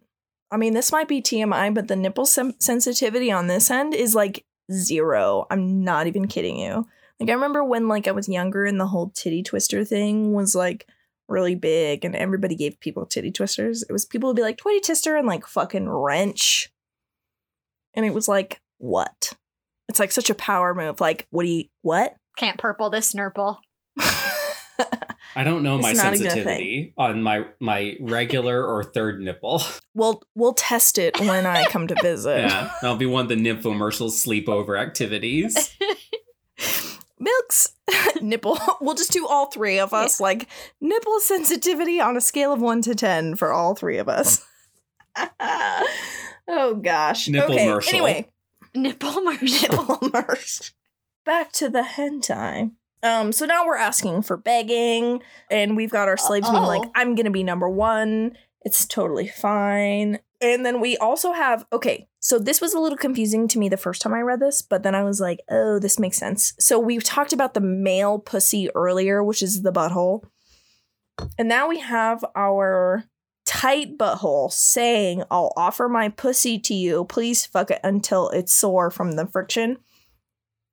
[0.51, 4.14] I mean, this might be TMI, but the nipple sem- sensitivity on this end is
[4.14, 5.47] like zero.
[5.51, 6.87] I'm not even kidding you.
[7.20, 10.55] Like I remember when like I was younger and the whole titty twister thing was
[10.55, 10.87] like
[11.29, 13.83] really big, and everybody gave people titty twisters.
[13.83, 16.70] It was people would be like titty twister and like fucking wrench,
[17.95, 19.33] and it was like what?
[19.89, 21.01] It's like such a power move.
[21.01, 22.16] Like what do you what?
[22.37, 23.61] Can't purple this nurple.
[25.37, 29.62] I don't know my It's not sensitivity on my my regular or third nipple.
[29.95, 32.39] We'll we'll test it when I come to visit.
[32.39, 35.77] yeah, that'll be one of the nymphomercial sleepover activities.
[37.25, 37.72] Milks
[38.20, 38.59] nipple.
[38.81, 40.47] We'll just do all three of us, like
[40.81, 44.45] nipple sensitivity on a scale of one to ten for all three of us.
[46.49, 47.29] oh gosh.
[47.29, 47.66] Nipple okay.
[47.66, 47.91] mercial.
[47.95, 48.29] Anyway,
[48.75, 49.70] Nipple immersion.
[49.70, 50.72] nipple immersed.
[51.25, 52.72] Back to the hentai.
[53.03, 56.91] Um, so now we're asking for begging, and we've got our slaves being like, Oh.
[56.95, 58.37] I'm gonna be number one.
[58.62, 60.18] It's totally fine.
[60.53, 63.79] And then we also have, okay, so this was a little confusing to me the
[63.79, 66.53] first time I read this, but then I was like, oh, this makes sense.
[66.59, 70.25] So we've talked about the male pussy earlier, which is the butthole.
[71.39, 73.05] And now we have our
[73.47, 77.07] tight butthole saying, I'll offer my pussy to you.
[77.07, 79.79] Please fuck it until it's sore from the friction.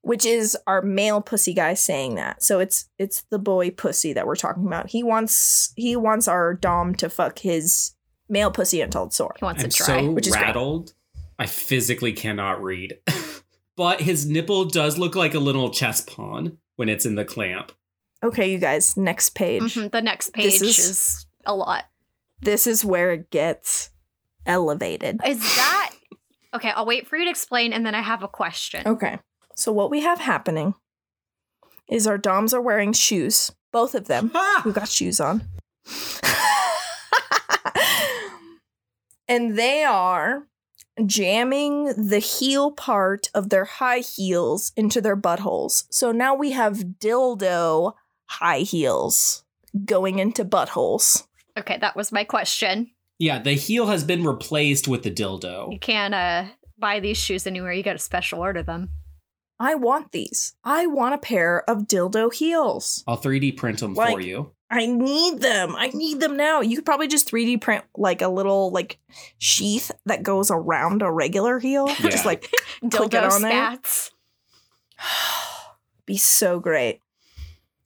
[0.03, 2.41] Which is our male pussy guy saying that.
[2.41, 4.89] So it's it's the boy pussy that we're talking about.
[4.89, 7.93] He wants he wants our dom to fuck his
[8.31, 9.35] male pussy until it's sore.
[9.37, 9.85] He wants I'm it dry.
[9.85, 10.41] so which is great.
[10.43, 10.93] rattled.
[11.37, 12.97] I physically cannot read.
[13.77, 17.71] but his nipple does look like a little chess pawn when it's in the clamp.
[18.23, 19.61] Okay, you guys, next page.
[19.75, 21.25] Mhm, The next This page is- is...
[21.45, 21.85] a lot.
[22.41, 23.89] This is where it gets
[24.47, 25.19] elevated.
[25.25, 25.91] Is that
[26.55, 26.69] okay?
[26.71, 28.81] I'll wait for you to explain, and then I have a question.
[28.87, 29.19] Okay.
[29.55, 30.73] So what we have happening
[31.87, 34.31] is our doms are wearing shoes, both of them.
[34.33, 34.61] Ah!
[34.65, 35.43] We've got shoes on.
[39.31, 40.45] and they are
[41.05, 45.85] jamming the heel part of their high heels into their buttholes.
[45.89, 47.93] So now we have dildo
[48.25, 49.45] high heels
[49.85, 51.25] going into buttholes.
[51.57, 52.91] Okay, that was my question.
[53.19, 55.71] Yeah, the heel has been replaced with the dildo.
[55.71, 56.45] You can't uh,
[56.77, 57.71] buy these shoes anywhere.
[57.71, 58.89] You got to special order them.
[59.61, 60.55] I want these.
[60.65, 63.01] I want a pair of dildo heels.
[63.07, 64.51] I'll 3D print them for you.
[64.73, 65.75] I need them.
[65.75, 66.61] I need them now.
[66.61, 68.97] You could probably just 3D print like a little like
[69.37, 71.87] sheath that goes around a regular heel.
[71.89, 72.09] Yeah.
[72.09, 72.41] Just like
[72.89, 73.77] click it Dildo on there.
[76.05, 76.99] be so great.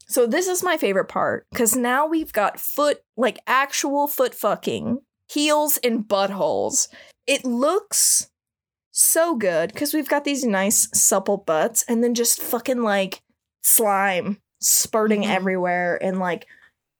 [0.07, 4.99] So this is my favorite part because now we've got foot like actual foot fucking
[5.27, 6.87] heels and buttholes.
[7.25, 8.29] It looks
[8.91, 13.21] so good because we've got these nice supple butts and then just fucking like
[13.63, 15.29] slime spurting Mhm.
[15.29, 16.45] everywhere and like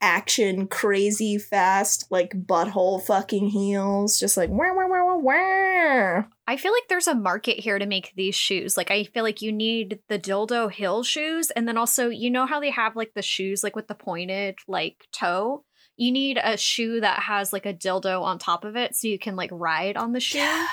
[0.00, 6.24] action crazy fast like butthole fucking heels just like wah, wah, wah, wah, wah.
[6.46, 8.76] I feel like there's a market here to make these shoes.
[8.76, 12.46] Like I feel like you need the dildo heel shoes and then also you know
[12.46, 15.64] how they have like the shoes like with the pointed like toe?
[15.96, 19.18] You need a shoe that has like a dildo on top of it so you
[19.18, 20.66] can like ride on the shoe.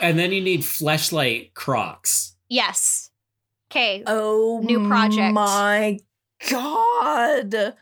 [0.00, 2.36] And then you need fleshlight Crocs.
[2.48, 3.10] Yes.
[3.70, 4.02] Okay.
[4.06, 5.34] Oh, New project.
[5.34, 5.98] My
[6.48, 7.74] God,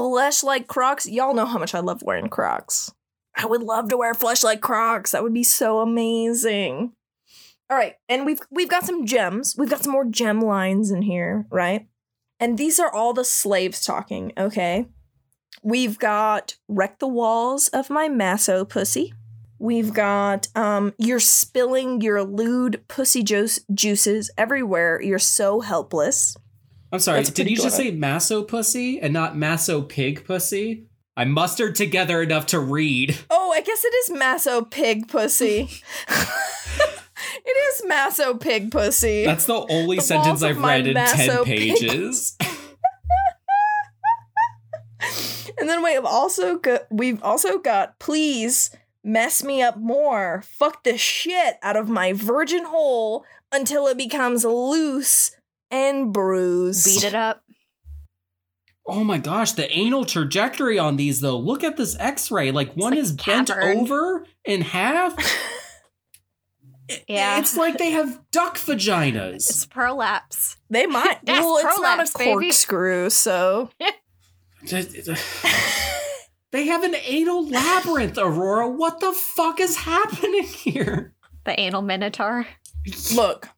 [0.00, 1.06] flesh like Crocs.
[1.06, 2.90] Y'all know how much I love wearing Crocs.
[3.36, 5.10] I would love to wear flesh like Crocs.
[5.10, 6.92] That would be so amazing.
[7.68, 9.56] All right, and we've we've got some gems.
[9.58, 11.86] We've got some more gem lines in here, right?
[12.40, 14.32] And these are all the slaves talking.
[14.38, 14.86] Okay,
[15.62, 19.12] we've got wreck the walls of my masso pussy.
[19.58, 25.00] We've got um you're spilling your lewd pussy juice juices everywhere.
[25.02, 26.36] You're so helpless.
[26.92, 30.86] I'm sorry, did you just say masso pussy and not masso pig pussy?
[31.16, 33.16] I mustered together enough to read.
[33.30, 35.68] Oh, I guess it is masso pig pussy.
[36.08, 39.24] it is masso pig pussy.
[39.24, 42.36] That's the only The sentence I've read in masso 10 pig pages.
[45.58, 48.70] and then we've also got we've also got please
[49.02, 54.44] mess me up more, fuck the shit out of my virgin hole until it becomes
[54.44, 55.32] loose
[55.70, 56.84] and bruised.
[56.84, 57.42] Beat it up.
[58.86, 61.38] Oh my gosh, the anal trajectory on these though.
[61.38, 62.50] Look at this x-ray.
[62.50, 65.14] Like one like is bent over in half.
[66.88, 67.38] It- Yeah.
[67.38, 69.48] It's like they have duck vaginas.
[69.48, 70.56] It's prolapse.
[70.70, 71.18] They might.
[71.24, 72.30] That's well, it's not prolapse, a baby.
[72.32, 73.70] corkscrew, so
[76.52, 78.68] they have an anal labyrinth, Aurora.
[78.68, 81.14] What the fuck is happening here?
[81.44, 82.46] The anal minotaur.
[83.14, 83.48] look,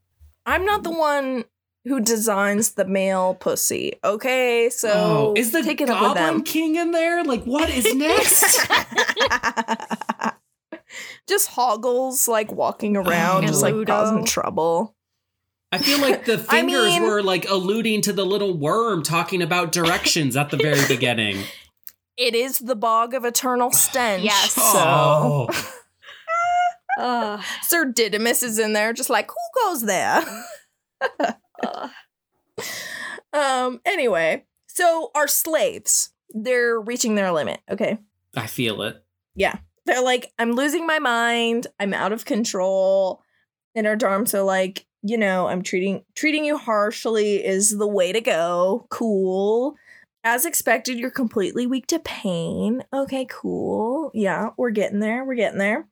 [0.45, 1.45] I'm not the one
[1.85, 3.95] who designs the male pussy.
[4.05, 6.43] Okay, so oh, is the take it up with Goblin them.
[6.45, 7.25] King in there?
[7.25, 8.67] Like, what is next?
[11.29, 13.49] just Hoggles like walking around, Oh.
[13.49, 13.93] just like Ludo.
[13.93, 14.95] causing trouble.
[15.71, 19.43] I feel like the I fingers mean- were like alluding to the little worm talking
[19.43, 21.43] about directions at the very beginning.
[22.19, 24.23] It is the bog of eternal stench.
[24.25, 24.53] Yes.
[24.53, 25.49] So Oh.
[27.01, 27.43] Ugh.
[27.63, 30.23] Sir Didymus is in there, just like who goes there?
[33.33, 33.81] Um.
[33.87, 37.61] Anyway, so our slaves, they're reaching their limit.
[37.71, 37.99] Okay.
[38.37, 39.03] I feel it.
[39.35, 39.57] Yeah,
[39.87, 41.67] they're like, I'm losing my mind.
[41.81, 43.23] I'm out of control.
[43.75, 48.13] And our Darms are like, you know, I'm treating treating you harshly is the way
[48.13, 48.87] to go.
[48.91, 49.77] Cool.
[50.25, 52.85] As expected, you're completely weak to pain.
[52.93, 54.11] Okay, cool.
[54.15, 55.25] Yeah, we're getting there.
[55.25, 55.89] We're getting there.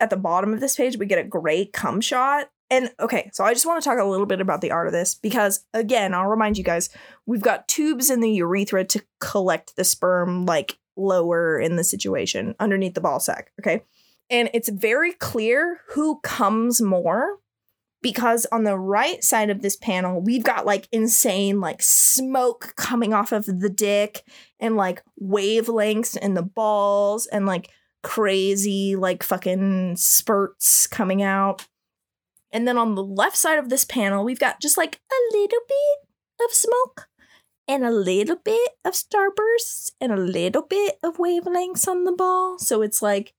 [0.00, 2.50] At the bottom of this page, we get a great cum shot.
[2.74, 4.92] And okay, so I just want to talk a little bit about the art of
[4.92, 6.90] this because, again, I'll remind you guys,
[7.24, 12.56] we've got tubes in the urethra to collect the sperm, like lower in the situation
[12.58, 13.52] underneath the ball sack.
[13.60, 13.84] Okay.
[14.28, 17.38] And it's very clear who comes more
[18.02, 23.14] because on the right side of this panel, we've got like insane, like smoke coming
[23.14, 24.24] off of the dick
[24.58, 27.70] and like wavelengths in the balls and like
[28.02, 31.68] crazy, like fucking spurts coming out.
[32.54, 35.58] And then on the left side of this panel, we've got just like a little
[35.68, 37.08] bit of smoke
[37.66, 42.60] and a little bit of starbursts and a little bit of wavelengths on the ball.
[42.60, 43.34] So it's like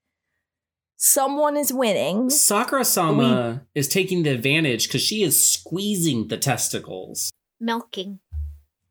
[0.97, 2.29] someone is winning.
[2.29, 7.31] Sakura Sama is taking the advantage because she is squeezing the testicles.
[7.57, 8.19] Milking.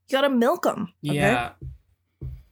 [0.09, 0.95] You gotta milk them.
[1.03, 1.51] Yeah.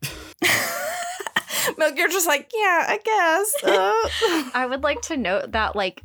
[1.79, 3.55] milk, you're just like, yeah, I guess.
[3.65, 4.51] Uh.
[4.55, 6.03] I would like to note that like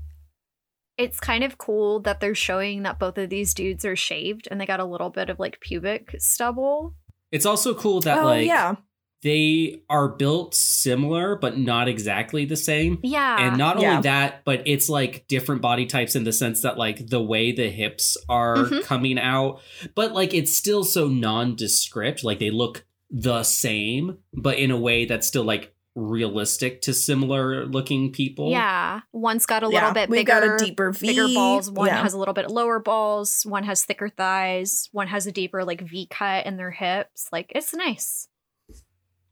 [0.97, 4.59] it's kind of cool that they're showing that both of these dudes are shaved and
[4.59, 6.95] they got a little bit of like pubic stubble.
[7.31, 8.75] It's also cool that oh, like yeah.
[9.21, 12.99] they are built similar but not exactly the same.
[13.03, 13.37] Yeah.
[13.47, 13.89] and not Yeah.
[13.91, 17.51] only that, but it's like different body types in the sense that like the way
[17.51, 18.83] the hips are Mhm.
[18.83, 19.61] coming out,
[19.95, 22.23] but like it's still so nondescript.
[22.23, 27.65] Like they look the same, but in a way that's still like realistic to similar
[27.65, 28.51] looking people.
[28.51, 29.01] yeah.
[29.11, 30.27] One's got a little Yeah, bit we bigger.
[30.31, 31.07] got a deeper V.
[31.07, 31.71] bigger balls.
[31.71, 32.03] One Yeah.
[32.03, 33.41] has a little bit lower balls.
[33.47, 34.89] One has thicker thighs.
[34.91, 37.27] One has a deeper like V cut in their hips.
[37.31, 38.27] Like it's nice.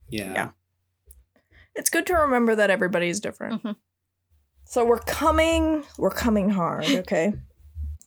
[0.09, 0.33] Yeah.
[0.33, 0.49] Yeah.
[1.75, 3.61] It's good to remember that everybody's different.
[3.63, 3.75] Mhm.
[4.63, 7.33] So we're coming, we're coming hard, okay?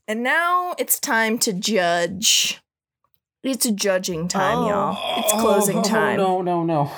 [0.09, 2.61] and now it's time to judge.
[3.45, 4.99] It's judging time, y'all.
[5.19, 6.17] It's closing Oh, time.
[6.17, 6.91] No, no, no.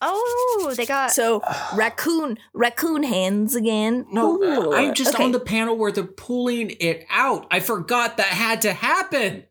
[0.00, 1.42] Oh, they got So
[1.74, 4.06] raccoon, raccoon hands again.
[4.12, 4.72] No, Ooh.
[4.74, 5.24] I'm just Okay.
[5.24, 7.46] on the panel where they're pulling it out.
[7.50, 9.44] I forgot that had to happen.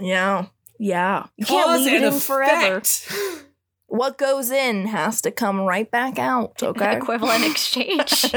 [0.00, 0.46] Yeah,
[0.78, 1.26] yeah.
[1.36, 2.82] You can't Cause leave it and in forever.
[3.86, 6.62] What goes in has to come right back out.
[6.62, 6.96] Okay.
[6.96, 8.32] equivalent exchange.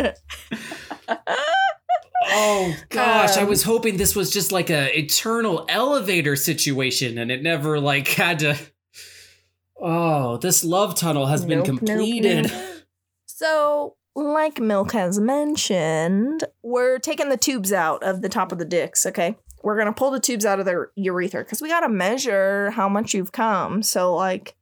[2.27, 7.31] Oh gosh, I Um, was hoping this was just like a eternal elevator situation and
[7.31, 8.57] it never like had to
[9.87, 12.51] Oh, this love tunnel has been Nope, nope, completed.
[12.51, 12.61] nope.
[13.27, 18.65] So, like Milk has mentioned, we're taking the tubes out of the top of the
[18.65, 19.35] dicks, okay?
[19.61, 23.13] We're gonna pull the tubes out of their urethra because we gotta measure how much
[23.13, 23.83] you've come.
[23.83, 24.55] So, like,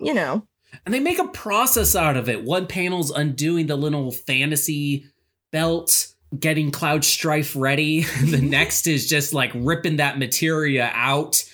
[0.00, 0.46] you know,
[0.86, 2.44] And they make a process out of it.
[2.44, 5.06] One panel's undoing the little fantasy
[5.50, 6.06] belt,
[6.38, 8.02] getting Cloud Strife ready.
[8.24, 11.44] the next is just like ripping that materia out.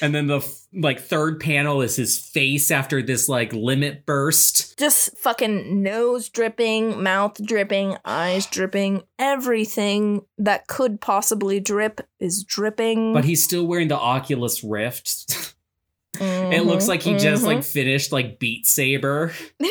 [0.00, 0.40] And then the
[0.74, 4.78] like third panel is his face after this like limit burst.
[4.78, 13.12] just fucking nose dripping, mouth dripping, eyes dripping, everything that could possibly drip is dripping.
[13.12, 15.54] But he's still wearing the Oculus Rift.
[16.14, 17.46] it Mhm, looks like he just mhm.
[17.46, 19.32] like finished like Beat Saber.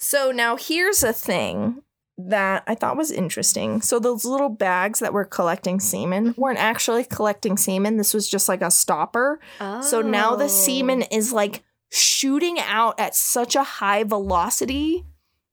[0.00, 1.82] So now here's a thing
[2.20, 3.80] that I thought was interesting.
[3.80, 7.96] So those little bags that were collecting semen weren't actually collecting semen.
[7.96, 9.38] This was just like a stopper.
[9.82, 10.48] So now the Oh.
[10.48, 15.06] semen is like shooting out at such a high velocity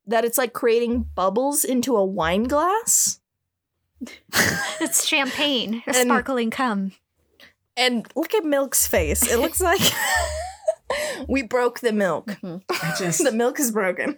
[0.08, 3.20] that it's like creating bubbles into a wine glass.
[4.82, 6.92] It's champagne, a And- sparkling cum.
[7.78, 9.30] And look at Milk's face.
[9.30, 9.82] It looks like
[11.28, 12.28] we broke the milk.
[12.42, 12.62] Mhm.
[12.70, 14.18] I just The milk is broken.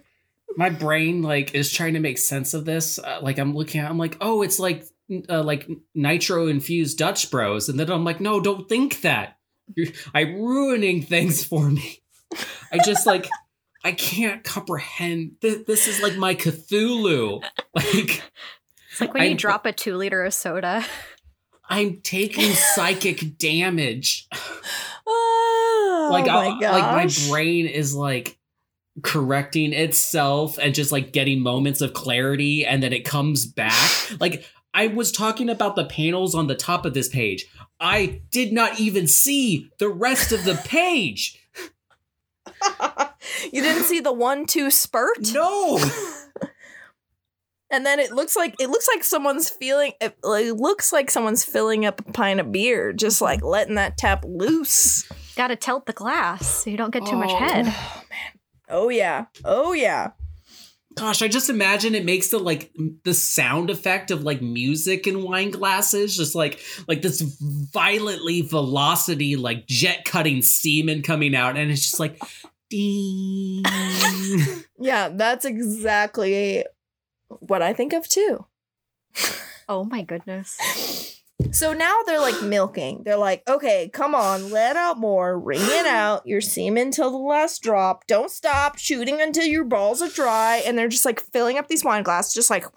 [0.56, 2.98] My brain like is trying to make sense of this.
[2.98, 4.84] Uh, like I'm looking at, I'm like, oh, it's like
[5.28, 9.36] uh, like nitro infused Dutch Bros, and then I'm like, no, don't think that.
[9.74, 12.02] You're, I'm ruining things for me.
[12.72, 13.28] I just like
[13.84, 15.36] I can't comprehend.
[15.40, 17.42] This, this is like my Cthulhu.
[17.74, 18.22] Like
[18.90, 20.84] It's like when you I'm- drop a two liter of soda.
[21.70, 24.26] I'm taking psychic damage.
[25.10, 28.37] Oh, like my like my brain is like
[29.02, 33.90] correcting itself and just like getting moments of clarity and then it comes back
[34.20, 34.44] like
[34.74, 37.46] i was talking about the panels on the top of this page
[37.80, 41.38] i did not even see the rest of the page
[43.52, 45.32] you didn't see the one two spurt?
[45.32, 45.78] no
[47.70, 51.44] And then it looks like it looks like someone's feeling it, it looks like someone's
[51.44, 55.06] filling up a pint of beer, just like letting that tap loose.
[55.36, 57.36] Gotta tilt the glass so you don't get too much Oh.
[57.36, 57.66] head.
[57.76, 58.37] Oh man.
[58.68, 59.26] Oh yeah.
[59.44, 60.10] Oh yeah.
[60.94, 62.72] gosh i just imagine it makes the like
[63.04, 67.20] the sound effect of like music in wine glasses just like like this
[67.72, 72.20] violently velocity like jet cutting semen coming out and it's just like
[72.70, 73.62] ding
[74.80, 76.64] Yeah, that's exactly
[77.28, 78.46] what I think of too.
[79.68, 81.17] Oh my goodness.
[81.52, 83.02] So now they're like milking.
[83.04, 87.16] They're like, okay, come on, let out more, wring it out, your semen till the
[87.16, 88.06] last drop.
[88.06, 90.62] Don't stop shooting until your balls are dry.
[90.64, 92.64] And they're just like filling up these wine glasses, just like,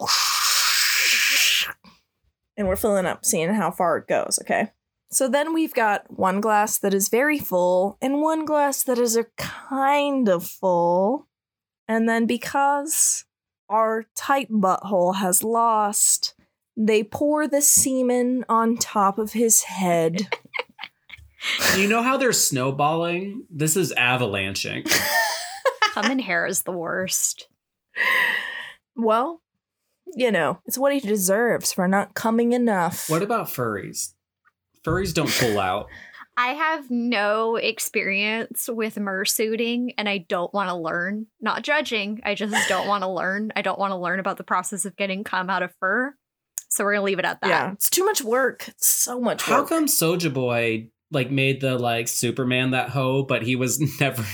[2.57, 4.39] and we're filling up, seeing how far it goes.
[4.41, 4.71] Okay.
[5.11, 9.17] So then we've got one glass that is very full and one glass that is
[9.17, 11.27] a kind of full.
[11.87, 13.25] And then because
[13.67, 16.35] our tight butthole has lost,
[16.77, 20.27] they pour the semen on top of his head.
[21.77, 24.83] you know how they're snowballing this is avalanching
[25.93, 27.49] Cum and hair is the worst.
[28.95, 29.41] well,
[30.15, 33.09] you know, it's what he deserves for not coming enough.
[33.09, 34.13] what about furries
[34.85, 35.87] furries don't pull out
[36.37, 41.27] I have no experience with fursuiting and I don't want to learn.
[41.41, 43.51] Not judging, I just don't want to learn.
[43.55, 46.15] I don't want to learn about the process of getting cum out of fur.
[46.71, 47.49] So we're going to leave it at that.
[47.49, 48.67] yeah, it's too much work.
[48.69, 49.55] It's so much work.
[49.55, 49.69] How work.
[49.69, 54.25] come Soulja Boy like made the like Superman that hoe, but he was never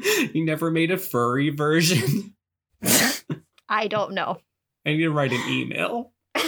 [0.00, 2.34] he never made a furry version?
[3.68, 4.38] I don't know.
[4.86, 6.12] I need to write an email.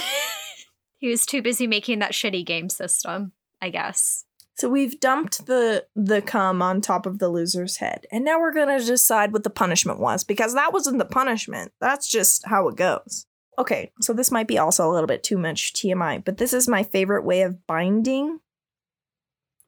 [0.99, 4.25] He was too busy making that shitty game system, I guess.
[4.55, 8.53] So we've dumped the the cum on top of the loser's head, and now we're
[8.53, 11.73] gonna decide what the punishment was because that wasn't the punishment.
[11.81, 13.27] That's just how it goes.
[13.59, 16.69] Okay, so this might be also a little bit too much TMI, but this is
[16.69, 18.41] my favorite way of binding.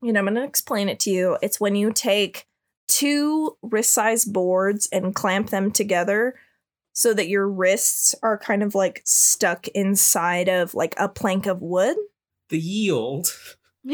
[0.02, 1.38] You know, I'm gonna explain it to you.
[1.42, 2.46] It's when you take
[2.88, 6.34] two wrist size boards and clamp them together
[6.92, 11.60] so that your wrists are kind of like stuck inside of like a plank of
[11.60, 11.96] wood.
[12.50, 13.26] The yield.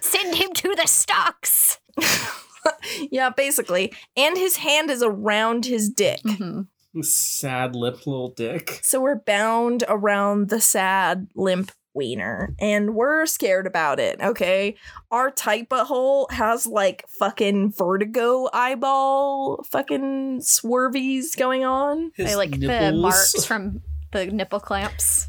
[0.00, 1.78] Send him to the stocks.
[3.10, 3.92] yeah, basically.
[4.16, 6.20] And his hand is around his dick.
[6.22, 6.68] Mhm.
[7.02, 8.80] Sad lip little dick.
[8.82, 12.54] So we're bound around the sad, limp wiener.
[12.60, 14.76] And we're scared about it, okay?
[15.10, 22.12] Our tight butthole has like fucking vertigo eyeball fucking swervies going on.
[22.14, 23.82] His I like the marks from
[24.12, 25.28] the nipple clamps.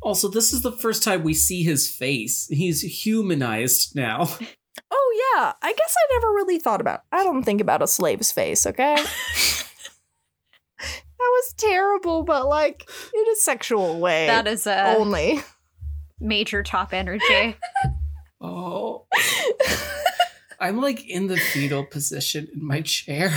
[0.00, 2.46] Also, this is the first time we see his face.
[2.50, 4.28] He's humanized now.
[4.90, 5.52] Oh, yeah.
[5.60, 8.96] I guess I never really thought about I don't think about a slave's face, okay?
[11.18, 14.26] that was terrible, but like in a sexual way.
[14.26, 15.40] That is a only.
[16.20, 17.56] major top energy.
[18.40, 19.06] Oh.
[20.60, 23.32] I'm like in the fetal position in my chair.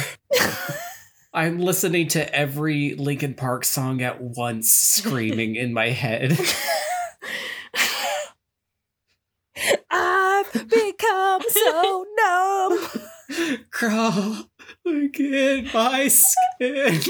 [1.34, 6.38] I'm listening to every Linkin Park song at once, screaming in my head.
[9.90, 12.88] I've become so numb.
[13.72, 14.52] Crawl
[14.86, 17.02] again my skin.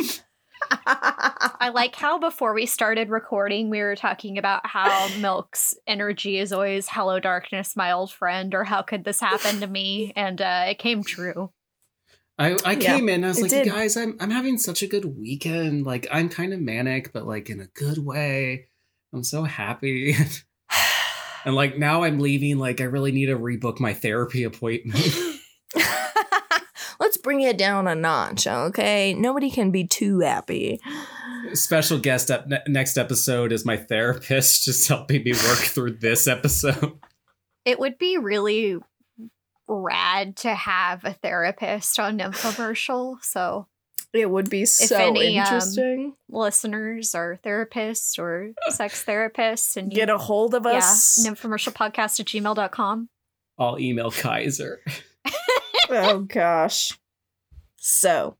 [0.74, 6.52] I like how before we started recording, we were talking about how Milk's energy is
[6.54, 10.66] always "Hello, darkness, my old friend," or "How could this happen to me?" And uh,
[10.70, 11.52] it came true.
[12.40, 13.66] I, I Yeah, came in, I was like, did.
[13.66, 15.86] you guys, I'm I'm having such a good weekend.
[15.86, 18.68] Like I'm kind of manic, but like in a good way.
[19.14, 20.16] I'm so happy.
[21.44, 25.12] And like now I'm leaving, like I really need to rebook my therapy appointment.
[27.22, 29.14] Let's bring it down a notch, okay?
[29.14, 30.82] Nobody can be too happy.
[31.54, 36.28] Special guest up ne- next episode is my therapist, just helping me work through this
[36.28, 36.94] episode.
[37.64, 38.78] It would be really
[39.68, 43.18] rad to have a therapist on Nymphomercial.
[43.24, 43.68] So
[44.14, 46.16] It would be so any, um, interesting.
[46.28, 51.24] listeners or therapists or sex therapists and Get a hold of yeah, us.
[51.24, 53.10] nymphomercialpodcast at gmail.com.
[53.60, 54.80] I'll email Kaiser.
[55.92, 56.98] oh gosh.
[57.84, 58.38] So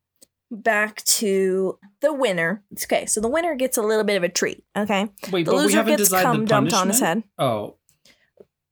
[0.52, 2.64] back to the winner.
[2.84, 4.64] Okay, so the winner gets a little bit of a treat.
[4.78, 7.24] Okay, Wait, the but we loser haven't gets cum dumped on his head.
[7.38, 7.78] Oh,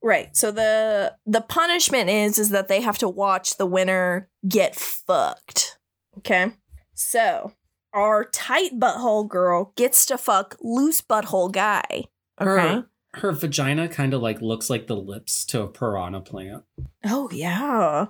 [0.02, 0.36] Right.
[0.36, 5.78] So the the punishment is is that they have to watch the winner get fucked.
[6.20, 6.54] Okay.
[6.94, 7.54] So
[7.94, 12.06] our tight butthole girl gets to fuck loose butthole guy.
[12.40, 12.46] Okay.
[12.46, 12.86] her
[13.16, 16.64] her vagina kind of like looks like the lips to a piranha plant.
[17.06, 18.06] Oh yeah.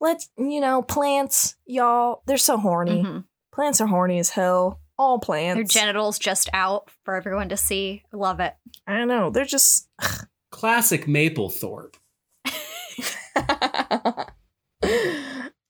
[0.00, 2.22] Let's you know plants, y'all.
[2.26, 3.02] They're so horny.
[3.02, 3.24] Mhm.
[3.52, 4.80] Plants are horny as hell.
[4.98, 5.56] All plants.
[5.56, 8.02] Their genitals just out for everyone to see.
[8.12, 8.54] Love it.
[8.86, 9.30] I know.
[9.30, 9.88] They're just.
[10.50, 11.94] Classic Mapplethorpe.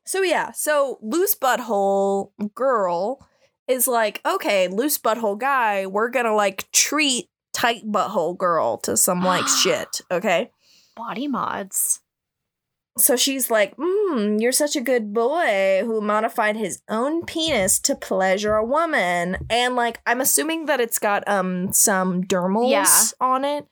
[0.05, 3.27] so yeah, so loose butthole girl
[3.69, 9.23] is like, okay, loose butthole guy, we're gonna like treat tight butthole girl to some
[9.25, 10.51] like shit, okay?
[10.97, 12.01] Body mods.
[12.99, 17.95] So she's like, mm, you're such a good boy who modified his own penis to
[17.95, 19.37] pleasure a woman.
[19.51, 22.87] And like, I'm assuming that it's got um some dermals Yeah.
[23.21, 23.67] on it.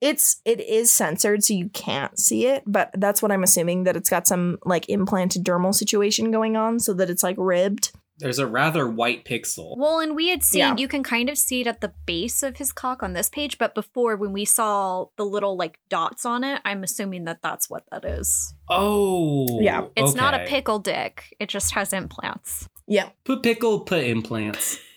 [0.00, 3.96] It's it is censored, so you can't see it, but that's what I'm assuming that
[3.96, 7.92] it's got some like implanted dermal situation going on, so that it's like ribbed.
[8.20, 9.76] There's a rather white pixel.
[9.76, 10.76] Well, and we had seen, Yeah.
[10.76, 13.58] you can kind of see it at the base of his cock on this page,
[13.58, 17.68] but before when we saw the little like dots on it, I'm assuming that that's
[17.70, 18.54] what that is.
[18.68, 19.86] Oh, Yeah.
[19.96, 22.68] It's not a pickle dick, it just has implants.
[22.86, 23.10] Yeah.
[23.24, 24.78] Put pickle, put implants.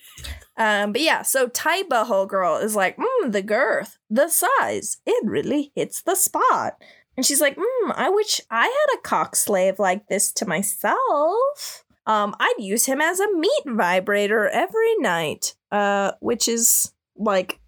[0.56, 5.24] Um, but yeah, so tight butthole girl is like, mm, the girth, the size, it
[5.26, 6.74] really hits the spot.
[7.18, 11.84] And she's like, mm, I wish I had a cock slave like this to myself.
[12.06, 15.56] Um, I'd use him as a meat vibrator every night.
[15.72, 17.60] Uh, which is like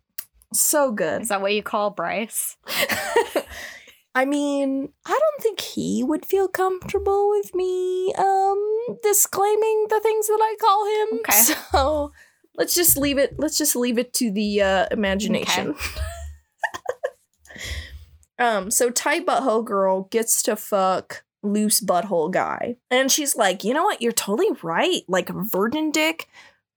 [0.53, 1.23] so good.
[1.23, 2.57] Is that what you call Bryce?
[4.15, 10.27] I mean, I don't think he would feel comfortable with me um disclaiming the things
[10.27, 11.19] that I call him.
[11.19, 11.53] Okay.
[11.71, 12.11] So
[12.55, 15.75] let's just leave it let's just leave it to the uh imagination.
[18.39, 22.77] um so tight butthole girl gets to fuck loose butthole guy.
[22.89, 24.01] And she's like, "You know what?
[24.01, 25.01] You're totally right.
[25.07, 26.27] Like virgin dick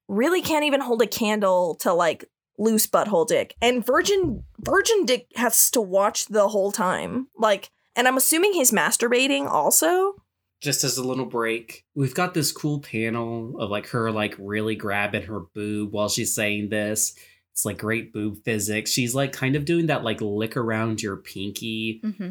[0.09, 2.25] really can't even hold a candle to like
[2.59, 3.55] loose butthole dick.
[3.63, 7.29] And virgin virgin dick has to watch the whole time.
[7.37, 10.15] Like and I'm assuming he's masturbating also.
[10.61, 14.75] Just as a little break, we've got this cool panel of like her like really
[14.75, 17.15] grabbing her boob while she's saying this.
[17.53, 18.91] It's like great boob physics.
[18.91, 22.31] She's like kind of doing that like lick around your pinky, Mm-hmm.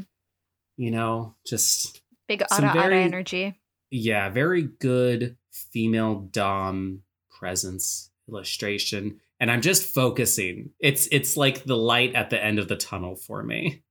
[0.78, 3.60] you know, just Big Some Ada Ada very- energy.
[3.90, 9.20] yeah, very good female dom presence illustration.
[9.40, 10.72] And I'm just focusing.
[10.80, 13.84] It's it's like the light at the end of the tunnel for me.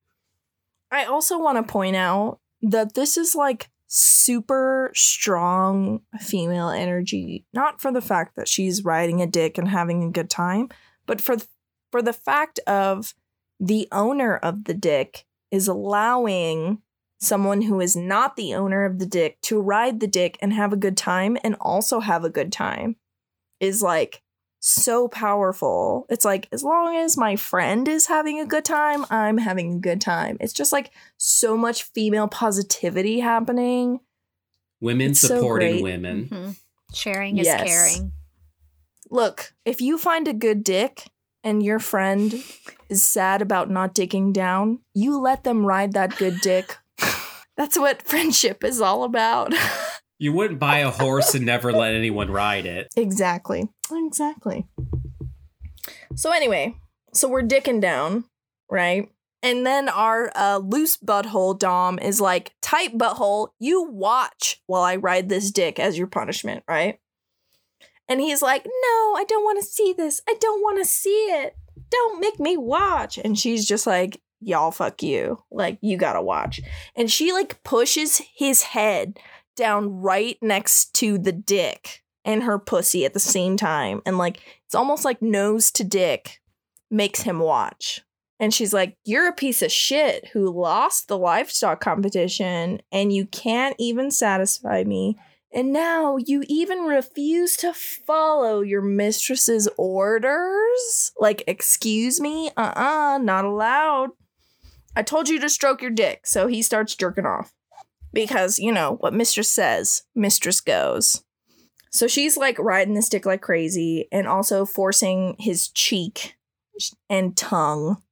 [0.90, 7.80] I also want to point out that this is like super strong female energy, not
[7.80, 10.68] for the fact that she's riding a dick and having a good time,
[11.06, 11.36] but for
[11.92, 13.14] for the fact of
[13.60, 16.82] the owner of the dick is allowing
[17.18, 20.72] someone who is not the owner of the dick to ride the dick and have
[20.72, 22.96] a good time and also have a good time
[23.60, 24.22] is like
[24.60, 26.06] so powerful.
[26.10, 29.78] It's like as long as my friend is having a good time, I'm having a
[29.78, 30.36] good time.
[30.40, 34.00] It's just like so much female positivity happening.
[34.80, 35.82] Women It's supporting great.
[35.82, 36.28] women.
[36.30, 36.56] Mhm.
[36.94, 37.62] Sharing is Yes.
[37.66, 38.12] caring.
[39.10, 41.04] Look, if you find a good dick
[41.44, 42.42] and your friend
[42.88, 46.76] is sad about not digging down, you let them ride that good dick.
[47.56, 49.54] That's what friendship is all about.
[50.18, 52.88] You wouldn't buy a horse and never let anyone ride it.
[52.96, 53.68] Exactly.
[53.92, 54.66] Exactly.
[56.14, 56.74] So anyway,
[57.12, 58.24] so we're dicking down,
[58.70, 59.10] right?
[59.42, 64.96] And then our uh, loose butthole Dom is like, tight butthole, you watch while I
[64.96, 66.98] ride this dick as your punishment, right?
[68.08, 70.22] And he's like, no, I don't want to see this.
[70.28, 71.54] I don't want to see it.
[71.90, 73.18] Don't make me watch.
[73.18, 75.42] And she's just like, y'all, fuck you.
[75.50, 76.60] Like, you gotta watch.
[76.94, 79.18] And she like pushes his head
[79.56, 84.02] down right next to the dick and her pussy at the same time.
[84.06, 86.40] And like it's almost like nose to dick
[86.90, 88.02] makes him watch.
[88.38, 93.26] And she's like, You're a piece of shit who lost the livestock competition and you
[93.26, 95.16] can't even satisfy me.
[95.52, 101.12] And now you even refuse to follow your mistress's orders?
[101.18, 102.50] Like, excuse me?
[102.56, 104.10] Uh uh not allowed.
[104.96, 106.26] I told you to stroke your dick.
[106.26, 107.52] So he starts jerking off.
[108.12, 111.22] Because, you know, what mistress says, mistress goes.
[111.90, 116.36] So she's like riding this dick like crazy and also forcing his cheek
[117.10, 118.02] and tongue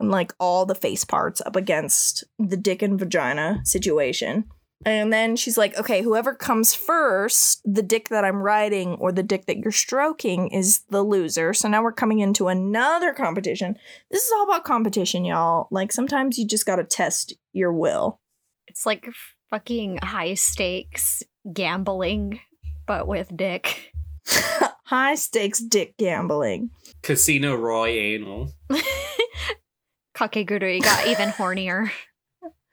[0.00, 4.44] and like all the face parts up against the dick and vagina situation.
[4.84, 9.24] And then she's like, okay, whoever comes first, the dick that I'm riding or the
[9.24, 11.52] dick that you're stroking is the loser.
[11.52, 13.76] So now we're coming into another competition.
[14.10, 15.66] This is all about competition, y'all.
[15.70, 18.20] Like sometimes you just got to test your will.
[18.68, 19.08] It's like
[19.50, 21.22] fucking high stakes
[21.52, 22.40] gambling,
[22.86, 23.92] but with dick.
[24.84, 26.70] High stakes dick gambling.
[27.02, 28.54] Casino Roy anal.
[30.14, 31.90] Kakegurui got even hornier.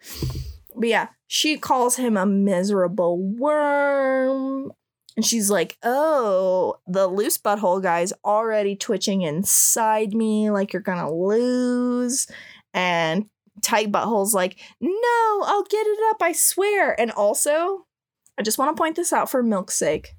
[0.75, 4.71] But yeah, she calls him a miserable worm.
[5.15, 11.11] And she's like, oh, the loose butthole guy's already twitching inside me like you're gonna
[11.11, 12.27] lose.
[12.73, 13.29] And
[13.61, 16.99] tight butthole's like, no, I'll get it up, I swear.
[16.99, 17.85] And also,
[18.37, 20.15] I just want to point this out for milk's sake.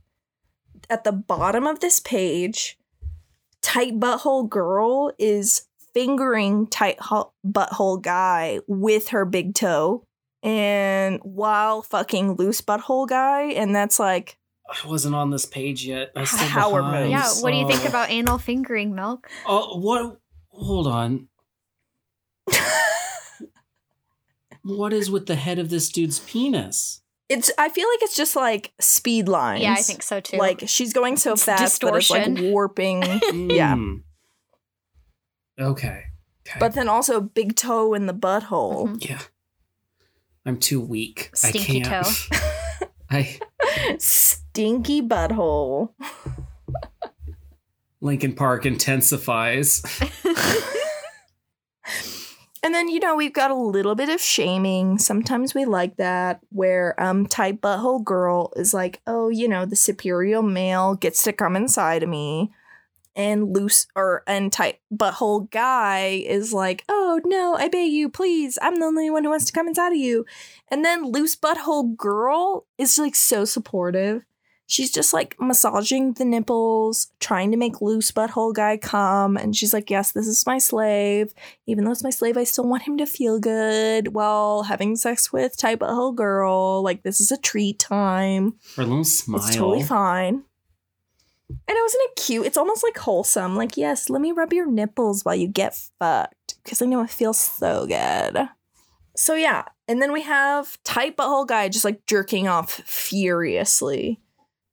[0.88, 2.78] At the bottom of this page,
[3.60, 10.05] tight butthole girl is fingering tight butthole guy with her big toe
[10.46, 16.10] and while fucking loose butthole guy and that's like I wasn't on this page yet.
[16.16, 17.10] I was still Power behind.
[17.10, 17.36] moves.
[17.36, 19.28] Yeah, what do you think about anal fingering milk?
[19.46, 20.18] Oh, what?
[20.50, 21.28] Hold on.
[24.62, 27.02] what is with the head of this dude's penis?
[27.28, 30.36] it's i feel like it's just like speed lines Yeah, I think so too.
[30.36, 32.52] like she's going so It's fast that it's like distortion.
[32.52, 33.02] warping
[33.50, 33.74] Yeah.
[33.74, 34.02] Mm.
[35.58, 36.04] Okay.
[36.48, 36.60] Okay.
[36.60, 39.08] but then also big toe in the butthole Mhm.
[39.08, 39.22] yeah.
[40.46, 41.30] I'm too weak.
[41.34, 42.06] Stinky I can't.
[42.06, 42.86] toe.
[43.10, 43.38] I
[43.98, 45.90] stinky butthole
[48.00, 49.82] Linkin Park intensifies.
[52.62, 54.98] And then, you know, we've got a little bit of shaming.
[54.98, 59.76] Sometimes we like that, where um tight butthole girl is like, oh, you know, the
[59.76, 62.50] superior male gets to come inside of me.
[63.16, 68.58] And loose or and tight butthole guy is like, oh no, I beg you, please.
[68.60, 70.26] I'm the only one who wants to come inside of you.
[70.68, 74.22] And then loose butthole girl is like so supportive.
[74.68, 79.36] She's just like massaging the nipples, trying to make loose butthole guy come.
[79.36, 81.32] And she's like, yes, this is my slave
[81.66, 85.32] even though it's my slave, I still want him to feel good while having sex
[85.32, 86.82] with type butthole girl.
[86.82, 88.54] Like this is a treat time.
[88.76, 89.40] Her little smile.
[89.40, 90.44] It's totally fine.
[91.48, 92.46] And it wasn't it cute?
[92.46, 93.54] It's almost like wholesome.
[93.56, 96.56] Like, yes, let me rub your nipples while you get fucked.
[96.64, 98.48] Because I know it feels so good.
[99.14, 99.64] So yeah.
[99.88, 104.20] And then we have tight butthole guy just like jerking off furiously.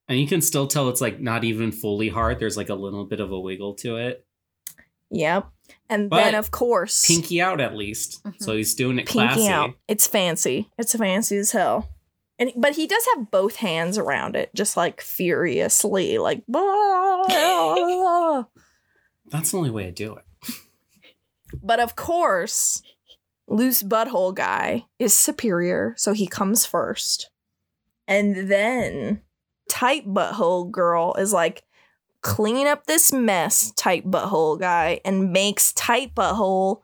[0.10, 2.40] And you can still tell it's like not even fully hard.
[2.40, 4.26] There's like a little bit of a wiggle to it.
[5.12, 5.48] Yep.
[5.90, 8.24] And But then of course Pinky out at least.
[8.24, 8.34] Mhm.
[8.41, 9.48] So he's doing it pinky classy.
[9.48, 9.72] out.
[9.88, 10.70] It's fancy.
[10.78, 11.90] It's fancy as hell.
[12.44, 16.44] And but he does have both hands around it, just like furiously, like.
[19.32, 20.26] That's the only way to do it.
[21.64, 22.84] but of course,
[23.48, 27.30] loose butthole guy is superior, so he comes first,
[28.10, 29.22] and then
[29.70, 31.64] tight butthole girl is like,
[32.22, 36.82] clean up this mess, tight butthole guy, and makes tight butthole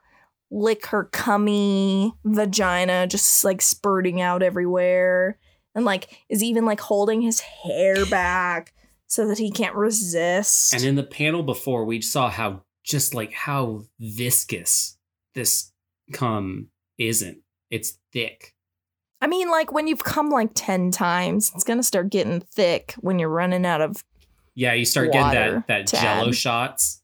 [0.49, 5.37] lick her cummy vagina just like spurting out everywhere
[5.79, 8.73] and like is even like holding his hair back
[9.07, 13.33] so that he can't resist And in the panel before, we saw how just like
[13.33, 14.97] how viscous
[15.33, 15.71] this
[16.13, 17.39] cum isn't.
[17.71, 18.53] It's thick.
[19.21, 23.19] i mean like when you've come like 10 times it's gonna start getting thick when
[23.19, 24.03] you're running out of
[24.55, 26.35] Yeah, you start getting that that jello add.
[26.35, 27.01] shots.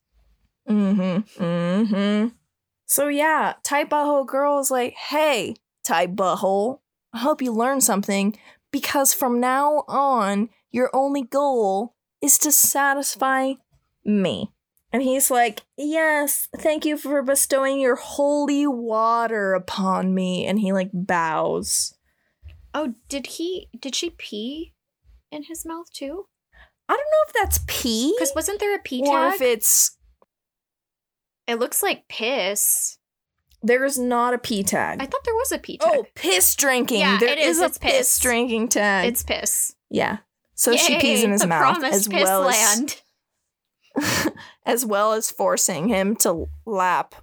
[0.68, 2.28] mm-hmm mm-hmm
[2.88, 6.80] so yeah tight butthole girl is like hey tight butthole
[7.14, 8.36] i hope you learn something
[8.76, 13.54] because from now on your only goal is to satisfy
[14.04, 14.52] me
[14.92, 20.74] and he's like yes thank you for bestowing your holy water upon me and he
[20.74, 21.94] like bows
[22.78, 23.70] Oh, did he?
[23.80, 24.74] Did she pee
[25.32, 26.26] in his mouth too?
[26.90, 29.36] i don't know if that's pee Because wasn't there a pee or tag?
[29.36, 29.98] if it's
[31.48, 32.98] it looks like piss.
[33.66, 36.00] There's not a pee tag I thought there was a pee oh, tag.
[36.00, 37.00] Oh, piss drinking.
[37.00, 37.62] Yeah, There it is is.
[37.62, 37.92] a It's piss.
[37.92, 38.20] piss.
[38.20, 39.08] drinking tag.
[39.10, 39.76] it's piss.
[39.90, 40.18] yeah.
[40.56, 43.02] So she pees in Yay, his the mouth promised as piss well as
[44.66, 47.16] as well as forcing him to lap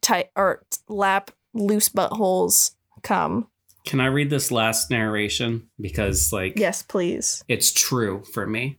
[0.00, 3.48] tight or lap loose buttholes come.
[3.84, 5.68] Can I read this last narration?
[5.80, 7.42] Because, like, Yes, please.
[7.48, 8.78] it's true for me.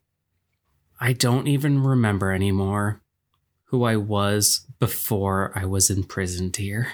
[0.99, 3.01] I don't even remember anymore
[3.69, 6.93] who I was before I was imprisoned here.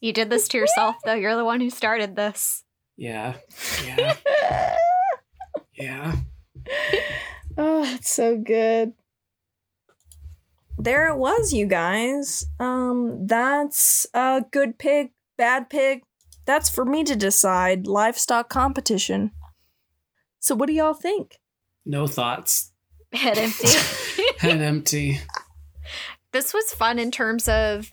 [0.00, 1.14] You did this to yourself, though.
[1.14, 2.62] You're the one who started this.
[2.96, 3.36] Yeah.
[3.84, 4.16] Yeah.
[5.74, 6.16] yeah.
[7.58, 8.92] Oh, it's so good.
[10.78, 12.46] There it was, you guys.
[12.60, 16.02] Um, that's a good pig, bad pig.
[16.46, 17.86] That's for me to decide.
[17.86, 19.32] Livestock competition.
[20.38, 21.38] So, what do y'all think?
[21.84, 22.69] No thoughts.
[23.12, 23.68] Head empty.
[24.38, 25.20] Head empty.
[26.32, 27.92] this was fun in terms of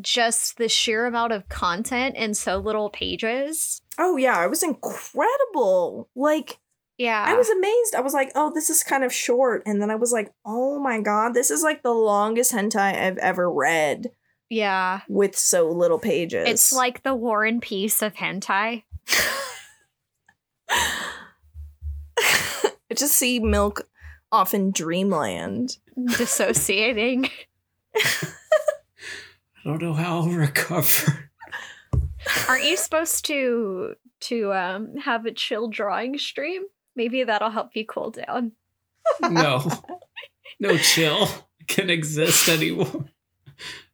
[0.00, 3.80] just the sheer amount of content in so little pages.
[3.98, 6.08] Oh yeah, it was incredible.
[6.14, 6.58] Like
[6.98, 7.24] Yeah.
[7.26, 7.94] I was amazed.
[7.94, 10.78] I was like, "Oh, this is kind of short," and then I was like, "Oh
[10.80, 14.10] my god, this is like the longest hentai I've ever read
[14.50, 15.00] yeah.
[15.08, 18.82] with so little pages." It's like the War and Peace of hentai.
[20.68, 23.82] I just see milk
[24.32, 25.78] off in dreamland.
[26.16, 27.30] Dissociating.
[27.96, 28.00] I
[29.64, 31.30] don't know how I'll recover.
[32.48, 36.62] Aren't you supposed to to um have a chill drawing stream?
[36.94, 38.52] Maybe that'll help you cool down.
[39.20, 39.70] No.
[40.58, 41.28] No chill
[41.66, 43.04] can exist anymore.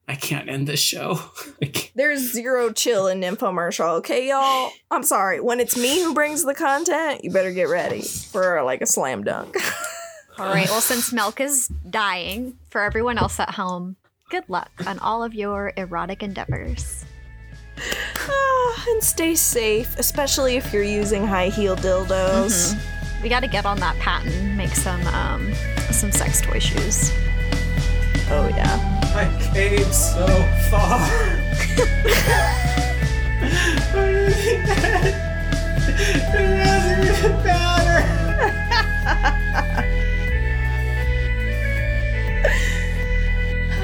[0.08, 1.20] I can't end this show.
[1.94, 4.72] There's zero chill in Nymphomercial, okay, y'all?
[4.90, 5.40] I'm sorry.
[5.40, 9.22] When it's me who brings the content, you better get ready for like a slam
[9.22, 9.56] dunk.
[10.38, 10.68] All right.
[10.68, 13.96] Well, since Milk is dying, for everyone else at home,
[14.30, 17.04] good luck on all of your erotic endeavors.
[18.16, 22.74] Ah, and stay safe, especially if you're using high heel dildos.
[23.22, 25.52] We got to get on that patent, make some um
[25.90, 27.12] some sex toy shoes.
[28.30, 28.91] Oh, yeah.
[29.22, 30.26] I came so
[30.68, 31.06] far.
[36.34, 38.00] it doesn't even matter.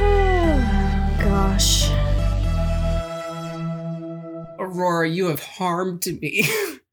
[0.00, 1.90] Oh, gosh.
[4.58, 6.48] Aurora, you have harmed me.